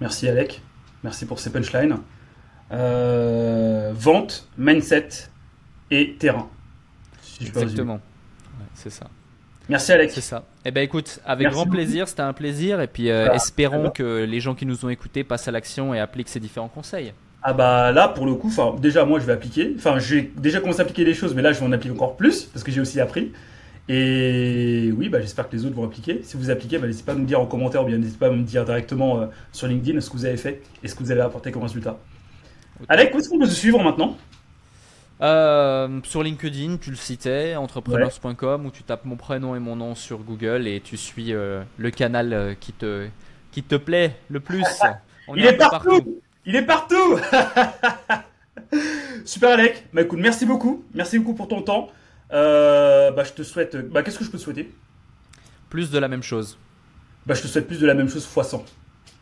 [0.00, 0.62] merci Alec,
[1.02, 1.98] merci pour ces punchlines.
[2.72, 5.08] Euh, vente, mindset
[5.90, 6.48] et terrain.
[7.20, 7.46] Si.
[7.46, 7.94] Exactement.
[7.94, 9.06] Ouais, c'est ça.
[9.68, 10.10] Merci Alec.
[10.10, 10.44] C'est ça.
[10.64, 12.80] Eh ben écoute, avec Merci grand plaisir, c'était un plaisir.
[12.80, 13.34] Et puis euh, Voilà.
[13.36, 16.68] espérons que les gens qui nous ont écoutés passent à l'action et appliquent ces différents
[16.68, 17.12] conseils.
[17.46, 19.74] Ah bah là pour le coup, enfin déjà moi je vais appliquer.
[19.76, 22.16] Enfin j'ai déjà commencé à appliquer des choses, mais là je vais en appliquer encore
[22.16, 23.32] plus parce que j'ai aussi appris.
[23.86, 26.22] Et oui, bah, j'espère que les autres vont appliquer.
[26.22, 28.28] Si vous appliquez, bah, n'hésitez pas à nous dire en commentaire ou bien n'hésitez pas
[28.28, 31.02] à me dire directement euh, sur LinkedIn ce que vous avez fait et ce que
[31.02, 31.98] vous avez apporté comme résultat.
[32.88, 34.16] Alec, où est-ce qu'on peut se suivre maintenant?
[35.20, 39.94] Euh, sur LinkedIn, tu le citais, entrepreneurs.com, où tu tapes mon prénom et mon nom
[39.94, 43.06] sur Google et tu suis euh, le canal qui te,
[43.52, 44.64] qui te plaît le plus.
[45.28, 47.18] On Il un est peu partout Il est partout
[49.24, 51.88] Super Alec, bah écoute, merci beaucoup, merci beaucoup pour ton temps.
[52.32, 54.70] Euh, bah je te souhaite, bah qu'est-ce que je peux te souhaiter?
[55.70, 56.58] Plus de la même chose.
[57.24, 58.64] Bah je te souhaite plus de la même chose x 100.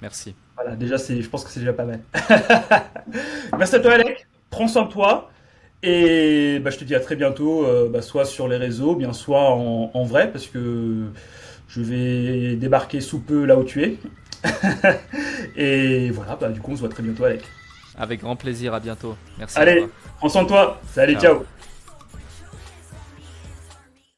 [0.00, 0.34] Merci.
[0.56, 2.00] Voilà, déjà c'est, je pense que c'est déjà pas mal.
[3.56, 5.30] merci à toi Alec, prends soin de toi
[5.84, 9.12] et bah je te dis à très bientôt, euh, bah, soit sur les réseaux, bien
[9.12, 11.06] soit en, en vrai parce que
[11.68, 13.98] je vais débarquer sous peu là où tu es.
[15.56, 17.42] et voilà, bah du coup on se voit très bientôt Alec.
[17.98, 19.16] Avec grand plaisir, à bientôt.
[19.38, 19.58] Merci.
[19.58, 19.86] à Allez,
[20.18, 21.22] prends soin de toi, salut, Ciao.
[21.36, 21.61] ciao.